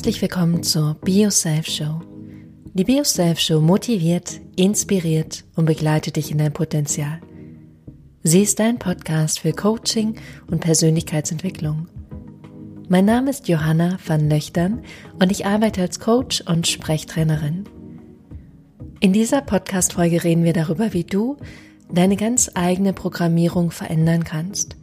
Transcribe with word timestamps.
Herzlich 0.00 0.22
willkommen 0.22 0.62
zur 0.62 0.94
BioSelf 1.04 1.66
Show. 1.66 2.00
Die 2.72 2.84
BioSelf 2.84 3.38
Show 3.38 3.60
motiviert, 3.60 4.40
inspiriert 4.56 5.44
und 5.56 5.66
begleitet 5.66 6.16
dich 6.16 6.30
in 6.30 6.38
dein 6.38 6.54
Potenzial. 6.54 7.20
Sie 8.22 8.40
ist 8.40 8.58
dein 8.60 8.78
Podcast 8.78 9.40
für 9.40 9.52
Coaching 9.52 10.18
und 10.50 10.60
Persönlichkeitsentwicklung. 10.60 11.86
Mein 12.88 13.04
Name 13.04 13.28
ist 13.28 13.46
Johanna 13.48 13.98
van 14.06 14.30
Löchtern 14.30 14.80
und 15.18 15.30
ich 15.30 15.44
arbeite 15.44 15.82
als 15.82 16.00
Coach 16.00 16.40
und 16.46 16.66
Sprechtrainerin. 16.66 17.64
In 19.00 19.12
dieser 19.12 19.42
Podcast-Folge 19.42 20.24
reden 20.24 20.44
wir 20.44 20.54
darüber, 20.54 20.94
wie 20.94 21.04
du 21.04 21.36
deine 21.92 22.16
ganz 22.16 22.50
eigene 22.54 22.94
Programmierung 22.94 23.70
verändern 23.70 24.24
kannst 24.24 24.79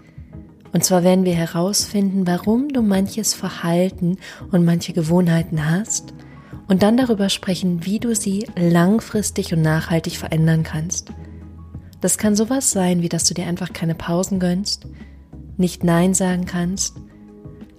und 0.73 0.84
zwar 0.84 1.03
werden 1.03 1.26
wir 1.26 1.35
herausfinden, 1.35 2.27
warum 2.27 2.70
du 2.70 2.81
manches 2.81 3.34
Verhalten 3.34 4.17
und 4.52 4.66
manche 4.66 4.94
Gewohnheiten 4.94 5.70
hast 5.70 6.13
und 6.67 6.84
dann 6.84 6.98
darüber 6.98 7.30
sprechen, 7.30 7.85
wie 7.85 7.99
du 7.99 8.13
sie 8.13 8.48
langfristig 8.58 9.53
und 9.53 9.61
nachhaltig 9.61 10.17
verändern 10.17 10.63
kannst. 10.63 11.11
Das 12.02 12.17
kann 12.17 12.35
sowas 12.35 12.72
sein, 12.72 13.02
wie 13.02 13.09
dass 13.09 13.23
du 13.23 13.34
dir 13.34 13.48
einfach 13.48 13.73
keine 13.73 13.95
Pausen 13.95 14.39
gönnst, 14.39 14.88
nicht 15.58 15.84
Nein 15.84 16.13
sagen 16.13 16.45
kannst, 16.45 16.95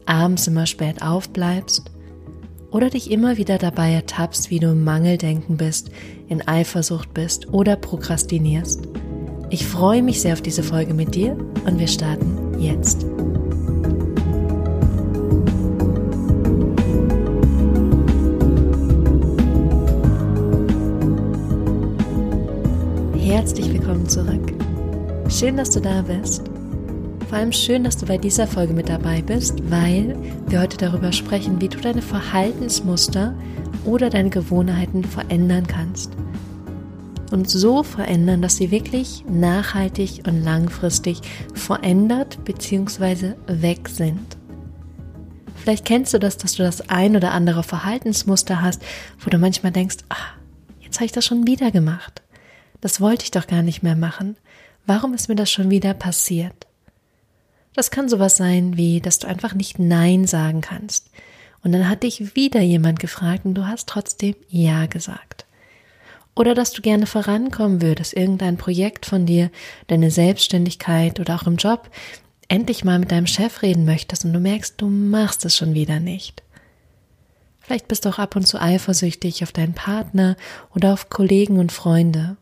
abends 0.06 0.46
immer 0.46 0.66
spät 0.66 1.02
aufbleibst 1.02 1.90
oder 2.70 2.90
dich 2.90 3.10
immer 3.10 3.36
wieder 3.36 3.58
dabei 3.58 3.92
ertappst, 3.92 4.50
wie 4.50 4.58
du 4.58 4.68
im 4.68 4.84
Mangeldenken 4.84 5.56
bist, 5.56 5.90
in 6.28 6.46
Eifersucht 6.46 7.14
bist 7.14 7.48
oder 7.52 7.76
prokrastinierst. 7.76 8.88
Ich 9.50 9.66
freue 9.66 10.02
mich 10.02 10.20
sehr 10.20 10.34
auf 10.34 10.42
diese 10.42 10.62
Folge 10.62 10.92
mit 10.92 11.14
dir 11.14 11.38
und 11.64 11.78
wir 11.78 11.88
starten 11.88 12.47
jetzt. 12.58 13.06
Herzlich 23.16 23.72
willkommen 23.72 24.08
zurück. 24.08 24.52
Schön, 25.28 25.56
dass 25.56 25.70
du 25.70 25.80
da 25.80 26.02
bist. 26.02 26.42
Vor 27.28 27.38
allem 27.38 27.52
schön, 27.52 27.84
dass 27.84 27.96
du 27.96 28.06
bei 28.06 28.16
dieser 28.16 28.46
Folge 28.46 28.72
mit 28.72 28.88
dabei 28.88 29.20
bist, 29.20 29.70
weil 29.70 30.16
wir 30.48 30.60
heute 30.60 30.78
darüber 30.78 31.12
sprechen, 31.12 31.60
wie 31.60 31.68
du 31.68 31.78
deine 31.78 32.00
Verhaltensmuster 32.00 33.34
oder 33.84 34.08
deine 34.08 34.30
Gewohnheiten 34.30 35.04
verändern 35.04 35.66
kannst 35.66 36.16
und 37.30 37.48
so 37.48 37.82
verändern, 37.82 38.42
dass 38.42 38.56
sie 38.56 38.70
wirklich 38.70 39.24
nachhaltig 39.28 40.22
und 40.26 40.42
langfristig 40.42 41.20
verändert 41.54 42.44
bzw. 42.44 43.34
weg 43.46 43.88
sind. 43.88 44.36
Vielleicht 45.56 45.84
kennst 45.84 46.14
du 46.14 46.18
das, 46.18 46.38
dass 46.38 46.54
du 46.54 46.62
das 46.62 46.88
ein 46.88 47.16
oder 47.16 47.32
andere 47.32 47.62
Verhaltensmuster 47.62 48.62
hast, 48.62 48.82
wo 49.20 49.28
du 49.30 49.38
manchmal 49.38 49.72
denkst, 49.72 49.98
ah, 50.08 50.16
jetzt 50.80 50.96
habe 50.96 51.06
ich 51.06 51.12
das 51.12 51.26
schon 51.26 51.46
wieder 51.46 51.70
gemacht. 51.70 52.22
Das 52.80 53.00
wollte 53.00 53.24
ich 53.24 53.30
doch 53.30 53.46
gar 53.46 53.62
nicht 53.62 53.82
mehr 53.82 53.96
machen. 53.96 54.36
Warum 54.86 55.12
ist 55.12 55.28
mir 55.28 55.36
das 55.36 55.50
schon 55.50 55.70
wieder 55.70 55.94
passiert? 55.94 56.66
Das 57.74 57.90
kann 57.90 58.08
sowas 58.08 58.36
sein 58.36 58.76
wie, 58.76 59.00
dass 59.00 59.18
du 59.18 59.28
einfach 59.28 59.54
nicht 59.54 59.78
Nein 59.78 60.26
sagen 60.26 60.62
kannst. 60.62 61.10
Und 61.62 61.72
dann 61.72 61.88
hat 61.88 62.02
dich 62.02 62.34
wieder 62.34 62.60
jemand 62.60 62.98
gefragt 62.98 63.44
und 63.44 63.54
du 63.54 63.66
hast 63.66 63.88
trotzdem 63.88 64.36
Ja 64.48 64.86
gesagt. 64.86 65.44
Oder 66.38 66.54
dass 66.54 66.70
du 66.70 66.82
gerne 66.82 67.06
vorankommen 67.06 67.82
würdest, 67.82 68.14
irgendein 68.14 68.58
Projekt 68.58 69.06
von 69.06 69.26
dir, 69.26 69.50
deine 69.88 70.12
Selbstständigkeit 70.12 71.18
oder 71.18 71.34
auch 71.34 71.48
im 71.48 71.56
Job, 71.56 71.90
endlich 72.46 72.84
mal 72.84 73.00
mit 73.00 73.10
deinem 73.10 73.26
Chef 73.26 73.60
reden 73.62 73.84
möchtest 73.84 74.24
und 74.24 74.32
du 74.32 74.38
merkst, 74.38 74.74
du 74.76 74.86
machst 74.86 75.44
es 75.44 75.56
schon 75.56 75.74
wieder 75.74 75.98
nicht. 75.98 76.44
Vielleicht 77.58 77.88
bist 77.88 78.04
du 78.04 78.10
auch 78.10 78.20
ab 78.20 78.36
und 78.36 78.46
zu 78.46 78.62
eifersüchtig 78.62 79.42
auf 79.42 79.50
deinen 79.50 79.74
Partner 79.74 80.36
oder 80.72 80.92
auf 80.92 81.10
Kollegen 81.10 81.58
und 81.58 81.72
Freunde. 81.72 82.36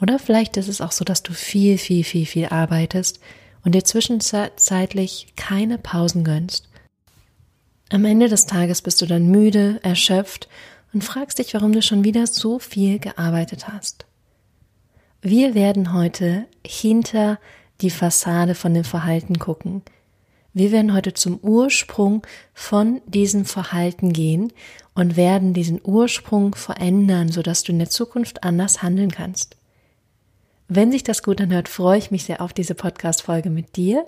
Oder 0.00 0.18
vielleicht 0.18 0.56
ist 0.56 0.68
es 0.68 0.80
auch 0.80 0.92
so, 0.92 1.04
dass 1.04 1.22
du 1.22 1.34
viel, 1.34 1.76
viel, 1.76 2.04
viel, 2.04 2.24
viel 2.24 2.46
arbeitest 2.46 3.20
und 3.64 3.74
dir 3.74 3.84
zwischenzeitlich 3.84 5.34
keine 5.36 5.76
Pausen 5.76 6.24
gönnst. 6.24 6.70
Am 7.90 8.06
Ende 8.06 8.30
des 8.30 8.46
Tages 8.46 8.80
bist 8.80 9.02
du 9.02 9.06
dann 9.06 9.26
müde, 9.30 9.78
erschöpft 9.82 10.48
und 10.92 11.04
fragst 11.04 11.38
dich, 11.38 11.54
warum 11.54 11.72
du 11.72 11.82
schon 11.82 12.04
wieder 12.04 12.26
so 12.26 12.58
viel 12.58 12.98
gearbeitet 12.98 13.68
hast. 13.68 14.06
Wir 15.22 15.54
werden 15.54 15.92
heute 15.92 16.46
hinter 16.66 17.38
die 17.80 17.90
Fassade 17.90 18.54
von 18.54 18.74
dem 18.74 18.84
Verhalten 18.84 19.38
gucken. 19.38 19.82
Wir 20.52 20.72
werden 20.72 20.92
heute 20.94 21.14
zum 21.14 21.38
Ursprung 21.40 22.26
von 22.54 23.00
diesem 23.06 23.44
Verhalten 23.44 24.12
gehen 24.12 24.52
und 24.94 25.16
werden 25.16 25.54
diesen 25.54 25.80
Ursprung 25.82 26.54
verändern, 26.54 27.30
sodass 27.30 27.62
du 27.62 27.72
in 27.72 27.78
der 27.78 27.90
Zukunft 27.90 28.42
anders 28.42 28.82
handeln 28.82 29.12
kannst. 29.12 29.56
Wenn 30.66 30.90
sich 30.90 31.04
das 31.04 31.22
gut 31.22 31.40
anhört, 31.40 31.68
freue 31.68 31.98
ich 31.98 32.10
mich 32.10 32.24
sehr 32.24 32.40
auf 32.40 32.52
diese 32.52 32.74
Podcast-Folge 32.74 33.50
mit 33.50 33.76
dir 33.76 34.04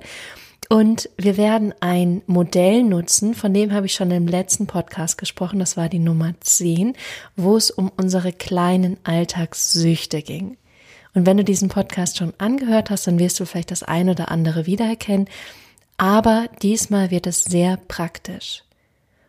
und 0.69 1.11
wir 1.17 1.37
werden 1.37 1.75
ein 1.81 2.23
Modell 2.27 2.83
nutzen, 2.83 3.35
von 3.35 3.53
dem 3.53 3.73
habe 3.73 3.87
ich 3.87 3.95
schon 3.95 4.11
im 4.11 4.27
letzten 4.27 4.67
Podcast 4.67 5.19
gesprochen, 5.19 5.59
das 5.59 5.77
war 5.77 5.89
die 5.89 5.99
Nummer 5.99 6.35
10, 6.41 6.95
wo 7.37 7.57
es 7.57 7.71
um 7.71 7.91
unsere 7.97 8.33
kleinen 8.33 8.97
Alltagssüchte 9.05 10.23
ging. 10.23 10.57
Und 11.15 11.27
wenn 11.27 11.37
du 11.37 11.45
diesen 11.45 11.69
Podcast 11.69 12.17
schon 12.17 12.33
angehört 12.39 12.91
hast, 12.91 13.07
dann 13.07 13.19
wirst 13.19 13.39
du 13.39 13.45
vielleicht 13.45 13.71
das 13.71 13.83
ein 13.83 14.09
oder 14.09 14.31
andere 14.31 14.67
wiedererkennen. 14.67 15.29
Aber 15.99 16.49
diesmal 16.63 17.11
wird 17.11 17.27
es 17.27 17.45
sehr 17.45 17.77
praktisch. 17.77 18.63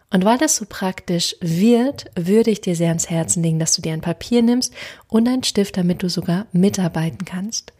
Und 0.09 0.25
weil 0.25 0.37
das 0.37 0.55
so 0.55 0.65
praktisch 0.69 1.35
wird, 1.41 2.05
würde 2.15 2.51
ich 2.51 2.61
dir 2.61 2.75
sehr 2.75 2.89
ans 2.89 3.09
Herzen 3.09 3.43
legen, 3.43 3.59
dass 3.59 3.75
du 3.75 3.81
dir 3.81 3.93
ein 3.93 4.01
Papier 4.01 4.43
nimmst 4.43 4.73
und 5.07 5.27
einen 5.27 5.43
Stift, 5.43 5.75
damit 5.75 6.03
du 6.03 6.09
sogar 6.09 6.45
mitarbeiten 6.51 7.25
kannst. 7.25 7.73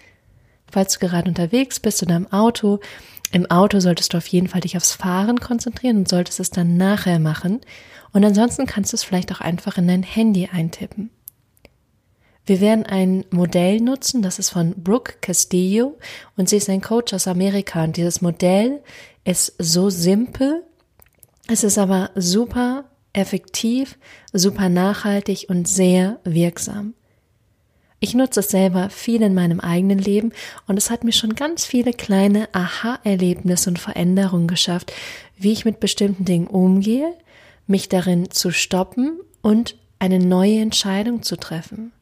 Falls 0.69 0.93
du 0.93 0.99
gerade 0.99 1.29
unterwegs 1.29 1.79
bist 1.79 2.01
oder 2.01 2.15
im 2.15 2.31
Auto, 2.33 2.79
im 3.33 3.49
Auto 3.49 3.79
solltest 3.79 4.13
du 4.13 4.17
auf 4.17 4.27
jeden 4.27 4.47
Fall 4.47 4.61
dich 4.61 4.77
aufs 4.77 4.93
Fahren 4.93 5.39
konzentrieren 5.39 5.97
und 5.97 6.07
solltest 6.07 6.39
es 6.39 6.51
dann 6.51 6.77
nachher 6.77 7.19
machen. 7.19 7.61
Und 8.11 8.23
ansonsten 8.23 8.67
kannst 8.67 8.93
du 8.93 8.95
es 8.95 9.03
vielleicht 9.03 9.31
auch 9.31 9.41
einfach 9.41 9.77
in 9.79 9.87
dein 9.87 10.03
Handy 10.03 10.49
eintippen. 10.51 11.09
Wir 12.45 12.61
werden 12.61 12.85
ein 12.85 13.25
Modell 13.31 13.79
nutzen, 13.79 14.21
das 14.21 14.37
ist 14.37 14.51
von 14.51 14.75
Brooke 14.75 15.15
Castillo 15.21 15.97
und 16.37 16.47
sie 16.47 16.57
ist 16.57 16.69
ein 16.69 16.81
Coach 16.81 17.13
aus 17.13 17.27
Amerika 17.27 17.83
und 17.83 17.97
dieses 17.97 18.21
Modell 18.21 18.83
ist 19.23 19.55
so 19.57 19.89
simpel, 19.89 20.63
es 21.47 21.63
ist 21.63 21.77
aber 21.77 22.11
super 22.15 22.85
effektiv, 23.13 23.97
super 24.31 24.69
nachhaltig 24.69 25.45
und 25.49 25.67
sehr 25.67 26.19
wirksam. 26.23 26.93
Ich 28.03 28.13
nutze 28.13 28.41
es 28.41 28.49
selber 28.49 28.89
viel 28.89 29.21
in 29.21 29.33
meinem 29.33 29.61
eigenen 29.61 29.97
Leben 29.97 30.33
und 30.67 30.75
es 30.75 30.89
hat 30.89 31.05
mir 31.05 31.13
schon 31.13 31.35
ganz 31.35 31.65
viele 31.65 31.93
kleine 31.93 32.49
Aha-Erlebnisse 32.51 33.69
und 33.69 33.79
Veränderungen 33.79 34.49
geschafft, 34.49 34.91
wie 35.37 35.53
ich 35.53 35.63
mit 35.63 35.79
bestimmten 35.79 36.25
Dingen 36.25 36.47
umgehe, 36.47 37.13
mich 37.65 37.87
darin 37.87 38.29
zu 38.29 38.51
stoppen 38.51 39.21
und 39.41 39.77
eine 39.99 40.19
neue 40.19 40.59
Entscheidung 40.59 41.23
zu 41.23 41.37
treffen. 41.37 41.93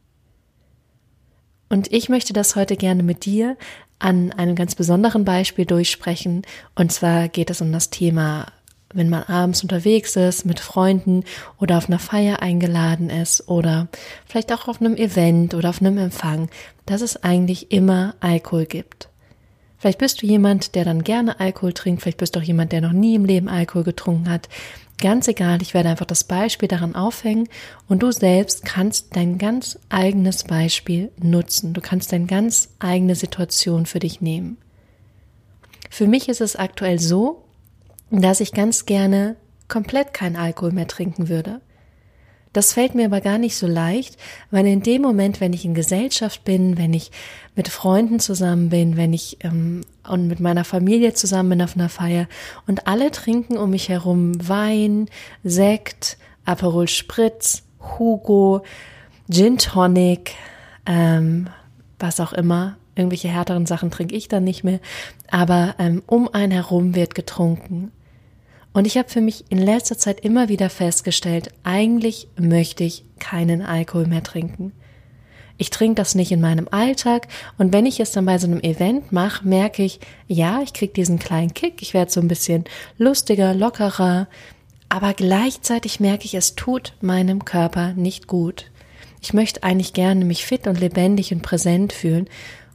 Und 1.69 1.94
ich 1.94 2.09
möchte 2.09 2.33
das 2.33 2.56
heute 2.56 2.78
gerne 2.78 3.03
mit 3.03 3.25
dir 3.25 3.56
an 4.00 4.31
einem 4.31 4.56
ganz 4.56 4.73
besonderen 4.73 5.23
Beispiel 5.23 5.66
durchsprechen. 5.66 6.41
Und 6.73 6.91
zwar 6.91 7.29
geht 7.29 7.51
es 7.51 7.62
um 7.62 7.72
das 7.72 7.91
Thema 7.91 8.47
wenn 8.94 9.09
man 9.09 9.24
abends 9.24 9.63
unterwegs 9.63 10.16
ist 10.16 10.46
mit 10.46 10.59
Freunden 10.59 11.24
oder 11.59 11.78
auf 11.78 11.88
einer 11.88 12.00
Feier 12.00 12.41
eingeladen 12.41 13.09
ist 13.09 13.47
oder 13.47 13.88
vielleicht 14.25 14.52
auch 14.53 14.68
auf 14.68 14.81
einem 14.81 14.96
Event 14.96 15.53
oder 15.53 15.69
auf 15.69 15.81
einem 15.81 15.98
Empfang, 15.98 16.50
dass 16.86 17.01
es 17.01 17.24
eigentlich 17.24 17.71
immer 17.71 18.16
Alkohol 18.19 18.66
gibt. 18.66 19.10
Vielleicht 19.77 19.98
bist 19.98 20.21
du 20.21 20.27
jemand, 20.27 20.75
der 20.75 20.86
dann 20.86 21.04
gerne 21.04 21.39
Alkohol 21.39 21.74
trinkt, 21.74 22.04
vielleicht 22.04 22.19
bist 22.19 22.36
du 22.36 22.39
auch 22.39 22.44
jemand, 22.44 22.71
der 22.71 22.81
noch 22.81 22.92
nie 22.92 23.16
im 23.16 23.25
Leben 23.25 23.50
Alkohol 23.50 23.83
getrunken 23.83 24.30
hat. 24.30 24.48
Ganz 25.00 25.27
egal, 25.27 25.63
ich 25.63 25.74
werde 25.74 25.89
einfach 25.89 26.06
das 26.06 26.24
Beispiel 26.24 26.68
daran 26.68 26.94
aufhängen 26.94 27.50
und 27.88 28.04
du 28.04 28.12
selbst 28.12 28.63
kannst 28.63 29.16
dein 29.16 29.39
ganz 29.39 29.80
eigenes 29.89 30.44
Beispiel 30.44 31.12
nutzen. 31.19 31.74
Du 31.74 31.81
kannst 31.81 32.12
deine 32.12 32.27
ganz 32.27 32.69
eigene 32.77 33.16
Situation 33.16 33.88
für 33.88 33.98
dich 33.98 34.21
nehmen. 34.21 34.57
Für 35.89 36.06
mich 36.06 36.30
ist 36.30 36.42
es 36.42 36.56
aktuell 36.56 37.00
so, 37.00 37.44
dass 38.19 38.42
ich 38.42 38.52
ganz 38.52 38.86
gerne 38.86 39.38
komplett 39.69 40.13
kein 40.13 40.36
Alkohol 40.36 40.74
mehr 40.74 40.88
trinken 40.88 41.30
würde. 41.30 41.62
Das 42.54 42.74
fällt 42.74 42.96
mir 42.96 43.06
aber 43.06 43.22
gar 43.22 43.38
nicht 43.38 43.56
so 43.56 43.66
leicht, 43.66 44.18
weil 44.52 44.68
in 44.68 44.84
dem 44.84 45.02
Moment, 45.02 45.40
wenn 45.40 45.54
ich 45.54 45.63
in 45.63 45.74
Gesellschaft 45.74 46.44
bin, 46.44 46.78
wenn 46.78 46.94
ich 46.94 47.12
mit 47.56 47.69
Freunden 47.69 48.19
zusammen 48.19 48.69
bin, 48.69 48.98
wenn 48.98 49.13
ich 49.13 49.38
ähm, 49.42 49.81
und 50.06 50.28
mit 50.28 50.42
meiner 50.42 50.66
Familie 50.66 51.13
zusammen 51.13 51.52
bin 51.52 51.62
auf 51.62 51.78
einer 51.78 51.88
Feier 51.88 52.28
und 52.68 52.88
alle 52.88 53.12
trinken 53.12 53.58
um 53.58 53.69
mich 53.69 53.88
herum 53.88 54.34
Wein, 54.46 55.07
Sekt, 55.46 56.18
Aperol 56.44 56.90
Spritz, 56.90 57.64
Hugo, 57.80 58.64
Gin 59.30 59.57
Tonic, 59.57 60.34
ähm, 60.86 61.48
was 62.00 62.19
auch 62.19 62.34
immer, 62.34 62.75
irgendwelche 62.96 63.30
härteren 63.30 63.66
Sachen 63.66 63.92
trinke 63.92 64.16
ich 64.16 64.28
dann 64.28 64.44
nicht 64.44 64.66
mehr, 64.66 64.81
aber 65.30 65.75
ähm, 65.80 66.04
um 66.06 66.28
einen 66.34 66.52
herum 66.52 66.96
wird 66.96 67.16
getrunken 67.16 67.94
Und 68.73 68.88
ich 68.88 68.97
habe 68.97 69.09
für 69.09 69.21
mich 69.21 69.45
in 69.50 69.57
letzter 69.57 69.97
Zeit 69.97 70.21
immer 70.21 70.50
wieder 70.50 70.69
festgestellt, 70.69 71.50
eigentlich 71.63 72.27
möchte 72.38 72.83
ich 72.83 73.03
keinen 73.19 73.62
Alkohol 73.62 74.07
mehr 74.07 74.23
trinken. 74.23 74.71
Ich 75.57 75.69
trinke 75.69 75.95
das 75.95 76.15
nicht 76.15 76.31
in 76.31 76.41
meinem 76.41 76.68
Alltag 76.71 77.27
und 77.57 77.71
wenn 77.71 77.85
ich 77.85 78.00
es 78.00 78.12
dann 78.12 78.25
bei 78.25 78.39
so 78.39 78.47
einem 78.47 78.62
Event 78.62 79.12
mache, 79.12 79.47
merke 79.47 79.83
ich, 79.83 80.00
ja, 80.27 80.62
ich 80.63 80.73
kriege 80.73 80.94
diesen 80.94 81.19
kleinen 81.19 81.53
Kick, 81.53 81.81
ich 81.83 81.94
werde 81.94 82.12
so 82.12 82.19
ein 82.19 82.27
bisschen 82.27 82.63
lustiger, 82.97 83.53
lockerer, 83.53 84.27
aber 84.89 85.13
gleichzeitig 85.13 86.00
merke 86.00 86.25
ich, 86.25 86.33
es 86.33 86.56
tut 86.56 86.94
meinem 87.01 87.45
Körper 87.45 87.94
nicht 87.94 88.25
gut. 88.25 88.71
Ich 89.21 89.33
möchte 89.33 89.62
eigentlich 89.62 89.94
gerne 89.94 90.25
mich 90.25 90.45
fit 90.45 90.65
und 90.65 90.79
lebendig 90.79 91.31
und 91.31 91.44
präsent 91.44 91.94
fühlen 91.94 92.27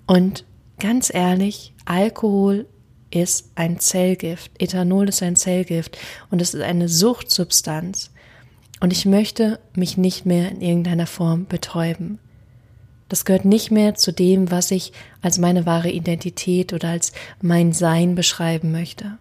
und 0.07 0.45
ganz 0.79 1.13
ehrlich, 1.13 1.73
Alkohol 1.87 2.67
ist 3.11 3.51
ein 3.55 3.79
Zellgift. 3.79 4.51
Ethanol 4.59 5.09
ist 5.09 5.23
ein 5.23 5.37
Zellgift 5.37 5.97
und 6.31 6.41
es 6.43 6.55
ist 6.55 6.63
eine 6.63 6.89
Suchtsubstanz. 6.89 8.11
Und 8.81 8.93
ich 8.93 9.07
möchte 9.07 9.59
mich 9.75 9.97
nicht 9.97 10.27
mehr 10.27 10.51
in 10.51 10.61
irgendeiner 10.61 11.07
Form 11.07 11.47
betäuben. 11.47 12.19
Das 13.09 13.25
gehört 13.25 13.45
nicht 13.45 13.71
mehr 13.71 13.95
zu 13.95 14.13
dem, 14.13 14.51
was 14.51 14.71
ich 14.71 14.93
als 15.23 15.39
meine 15.39 15.65
wahre 15.65 15.91
Identität 15.91 16.73
oder 16.73 16.89
als 16.89 17.13
mein 17.41 17.73
Sein 17.73 18.15
beschreiben 18.15 18.73
möchte. 18.73 19.19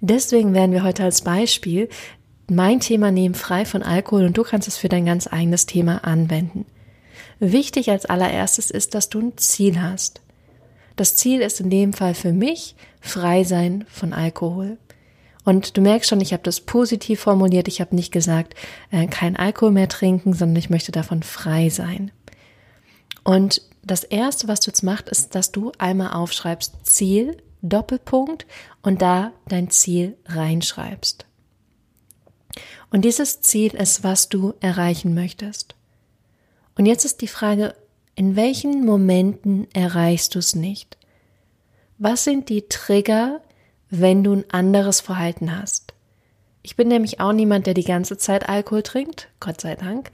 Deswegen 0.00 0.52
werden 0.52 0.72
wir 0.72 0.82
heute 0.82 1.04
als 1.04 1.22
Beispiel 1.22 1.88
mein 2.48 2.80
Thema 2.80 3.10
nehmen, 3.10 3.34
frei 3.34 3.64
von 3.64 3.82
Alkohol, 3.82 4.26
und 4.26 4.36
du 4.36 4.42
kannst 4.42 4.68
es 4.68 4.76
für 4.76 4.88
dein 4.88 5.06
ganz 5.06 5.26
eigenes 5.26 5.66
Thema 5.66 6.04
anwenden. 6.04 6.66
Wichtig 7.38 7.90
als 7.90 8.04
allererstes 8.04 8.70
ist, 8.70 8.94
dass 8.94 9.08
du 9.08 9.20
ein 9.20 9.38
Ziel 9.38 9.80
hast. 9.80 10.20
Das 11.00 11.16
Ziel 11.16 11.40
ist 11.40 11.60
in 11.60 11.70
dem 11.70 11.94
Fall 11.94 12.12
für 12.12 12.34
mich 12.34 12.76
frei 13.00 13.42
sein 13.42 13.86
von 13.88 14.12
Alkohol. 14.12 14.76
Und 15.46 15.78
du 15.78 15.80
merkst 15.80 16.10
schon, 16.10 16.20
ich 16.20 16.34
habe 16.34 16.42
das 16.42 16.60
positiv 16.60 17.20
formuliert. 17.20 17.68
Ich 17.68 17.80
habe 17.80 17.96
nicht 17.96 18.12
gesagt, 18.12 18.52
äh, 18.90 19.06
kein 19.06 19.34
Alkohol 19.34 19.70
mehr 19.70 19.88
trinken, 19.88 20.34
sondern 20.34 20.56
ich 20.56 20.68
möchte 20.68 20.92
davon 20.92 21.22
frei 21.22 21.70
sein. 21.70 22.10
Und 23.24 23.62
das 23.82 24.04
Erste, 24.04 24.46
was 24.46 24.60
du 24.60 24.72
jetzt 24.72 24.82
machst, 24.82 25.08
ist, 25.08 25.34
dass 25.34 25.52
du 25.52 25.72
einmal 25.78 26.12
aufschreibst 26.12 26.74
Ziel, 26.82 27.38
Doppelpunkt 27.62 28.44
und 28.82 29.00
da 29.00 29.32
dein 29.48 29.70
Ziel 29.70 30.18
reinschreibst. 30.26 31.24
Und 32.90 33.06
dieses 33.06 33.40
Ziel 33.40 33.72
ist, 33.72 34.04
was 34.04 34.28
du 34.28 34.52
erreichen 34.60 35.14
möchtest. 35.14 35.76
Und 36.76 36.84
jetzt 36.84 37.06
ist 37.06 37.22
die 37.22 37.26
Frage, 37.26 37.74
in 38.20 38.36
welchen 38.36 38.84
Momenten 38.84 39.66
erreichst 39.72 40.34
du 40.34 40.40
es 40.40 40.54
nicht? 40.54 40.98
Was 41.96 42.22
sind 42.22 42.50
die 42.50 42.68
Trigger, 42.68 43.40
wenn 43.88 44.22
du 44.22 44.34
ein 44.34 44.44
anderes 44.50 45.00
Verhalten 45.00 45.58
hast? 45.58 45.94
Ich 46.60 46.76
bin 46.76 46.88
nämlich 46.88 47.18
auch 47.18 47.32
niemand, 47.32 47.66
der 47.66 47.72
die 47.72 47.82
ganze 47.82 48.18
Zeit 48.18 48.46
Alkohol 48.46 48.82
trinkt, 48.82 49.28
Gott 49.40 49.62
sei 49.62 49.74
Dank. 49.74 50.10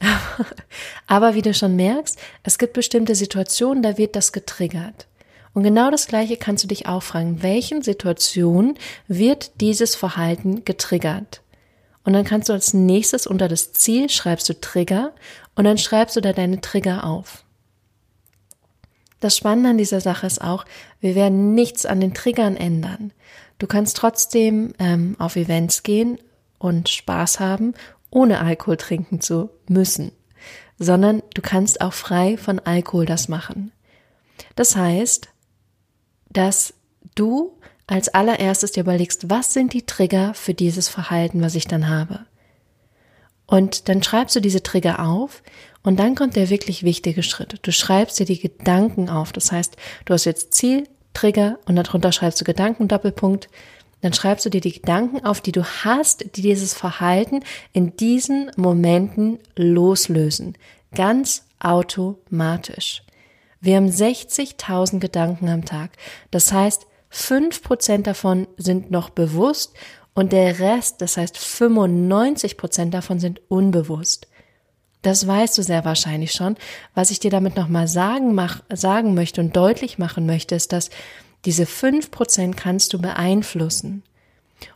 Aber 1.06 1.34
wie 1.34 1.42
du 1.42 1.52
schon 1.52 1.76
merkst, 1.76 2.18
es 2.44 2.56
gibt 2.56 2.72
bestimmte 2.72 3.14
Situationen, 3.14 3.82
da 3.82 3.98
wird 3.98 4.16
das 4.16 4.32
getriggert. 4.32 5.06
Und 5.52 5.62
genau 5.62 5.90
das 5.90 6.06
Gleiche 6.06 6.38
kannst 6.38 6.64
du 6.64 6.68
dich 6.68 6.86
auch 6.86 7.02
fragen, 7.02 7.42
welchen 7.42 7.82
Situationen 7.82 8.78
wird 9.06 9.60
dieses 9.60 9.96
Verhalten 9.96 10.64
getriggert? 10.64 11.42
Und 12.04 12.14
dann 12.14 12.24
kannst 12.24 12.48
du 12.48 12.54
als 12.54 12.72
nächstes 12.72 13.26
unter 13.26 13.48
das 13.48 13.74
Ziel 13.74 14.08
schreibst 14.08 14.48
du 14.48 14.58
Trigger 14.58 15.12
und 15.56 15.64
dann 15.64 15.76
schreibst 15.76 16.16
du 16.16 16.22
da 16.22 16.32
deine 16.32 16.62
Trigger 16.62 17.04
auf. 17.04 17.44
Das 19.20 19.36
Spannende 19.36 19.70
an 19.70 19.78
dieser 19.78 20.00
Sache 20.00 20.26
ist 20.26 20.40
auch, 20.40 20.64
wir 21.00 21.14
werden 21.14 21.54
nichts 21.54 21.86
an 21.86 22.00
den 22.00 22.14
Triggern 22.14 22.56
ändern. 22.56 23.12
Du 23.58 23.66
kannst 23.66 23.98
trotzdem 23.98 24.72
ähm, 24.78 25.14
auf 25.18 25.36
Events 25.36 25.82
gehen 25.82 26.18
und 26.58 26.88
Spaß 26.88 27.40
haben, 27.40 27.74
ohne 28.10 28.40
Alkohol 28.40 28.78
trinken 28.78 29.20
zu 29.20 29.50
müssen, 29.68 30.12
sondern 30.78 31.22
du 31.34 31.42
kannst 31.42 31.80
auch 31.82 31.92
frei 31.92 32.38
von 32.38 32.58
Alkohol 32.58 33.04
das 33.04 33.28
machen. 33.28 33.72
Das 34.56 34.74
heißt, 34.74 35.28
dass 36.30 36.74
du 37.14 37.58
als 37.86 38.08
allererstes 38.08 38.72
dir 38.72 38.80
überlegst, 38.80 39.28
was 39.28 39.52
sind 39.52 39.74
die 39.74 39.84
Trigger 39.84 40.32
für 40.32 40.54
dieses 40.54 40.88
Verhalten, 40.88 41.42
was 41.42 41.54
ich 41.54 41.66
dann 41.66 41.88
habe. 41.88 42.20
Und 43.46 43.88
dann 43.88 44.02
schreibst 44.02 44.36
du 44.36 44.40
diese 44.40 44.62
Trigger 44.62 45.04
auf 45.04 45.42
und 45.82 45.98
dann 45.98 46.14
kommt 46.14 46.36
der 46.36 46.50
wirklich 46.50 46.82
wichtige 46.82 47.22
Schritt. 47.22 47.58
Du 47.62 47.72
schreibst 47.72 48.18
dir 48.18 48.26
die 48.26 48.40
Gedanken 48.40 49.08
auf. 49.08 49.32
Das 49.32 49.50
heißt, 49.50 49.76
du 50.04 50.12
hast 50.12 50.26
jetzt 50.26 50.54
Ziel, 50.54 50.86
Trigger 51.14 51.58
und 51.66 51.76
darunter 51.76 52.12
schreibst 52.12 52.40
du 52.40 52.44
Gedanken, 52.44 52.88
Doppelpunkt. 52.88 53.48
Dann 54.02 54.12
schreibst 54.12 54.46
du 54.46 54.50
dir 54.50 54.60
die 54.60 54.72
Gedanken 54.72 55.24
auf, 55.24 55.40
die 55.40 55.52
du 55.52 55.64
hast, 55.64 56.36
die 56.36 56.42
dieses 56.42 56.74
Verhalten 56.74 57.40
in 57.72 57.96
diesen 57.96 58.50
Momenten 58.56 59.38
loslösen. 59.56 60.56
Ganz 60.94 61.44
automatisch. 61.58 63.02
Wir 63.60 63.76
haben 63.76 63.88
60.000 63.88 65.00
Gedanken 65.00 65.48
am 65.48 65.64
Tag. 65.64 65.90
Das 66.30 66.52
heißt, 66.52 66.86
fünf 67.10 67.62
Prozent 67.62 68.06
davon 68.06 68.46
sind 68.56 68.90
noch 68.90 69.10
bewusst 69.10 69.74
und 70.14 70.32
der 70.32 70.58
Rest, 70.58 71.02
das 71.02 71.16
heißt 71.16 71.36
95 71.36 72.56
Prozent 72.56 72.94
davon 72.94 73.20
sind 73.20 73.40
unbewusst. 73.48 74.29
Das 75.02 75.26
weißt 75.26 75.56
du 75.56 75.62
sehr 75.62 75.84
wahrscheinlich 75.84 76.32
schon. 76.32 76.56
Was 76.94 77.10
ich 77.10 77.20
dir 77.20 77.30
damit 77.30 77.56
nochmal 77.56 77.88
sagen, 77.88 78.38
sagen 78.72 79.14
möchte 79.14 79.40
und 79.40 79.56
deutlich 79.56 79.98
machen 79.98 80.26
möchte, 80.26 80.54
ist, 80.54 80.72
dass 80.72 80.90
diese 81.46 81.64
fünf 81.64 82.10
Prozent 82.10 82.56
kannst 82.56 82.92
du 82.92 83.00
beeinflussen. 83.00 84.02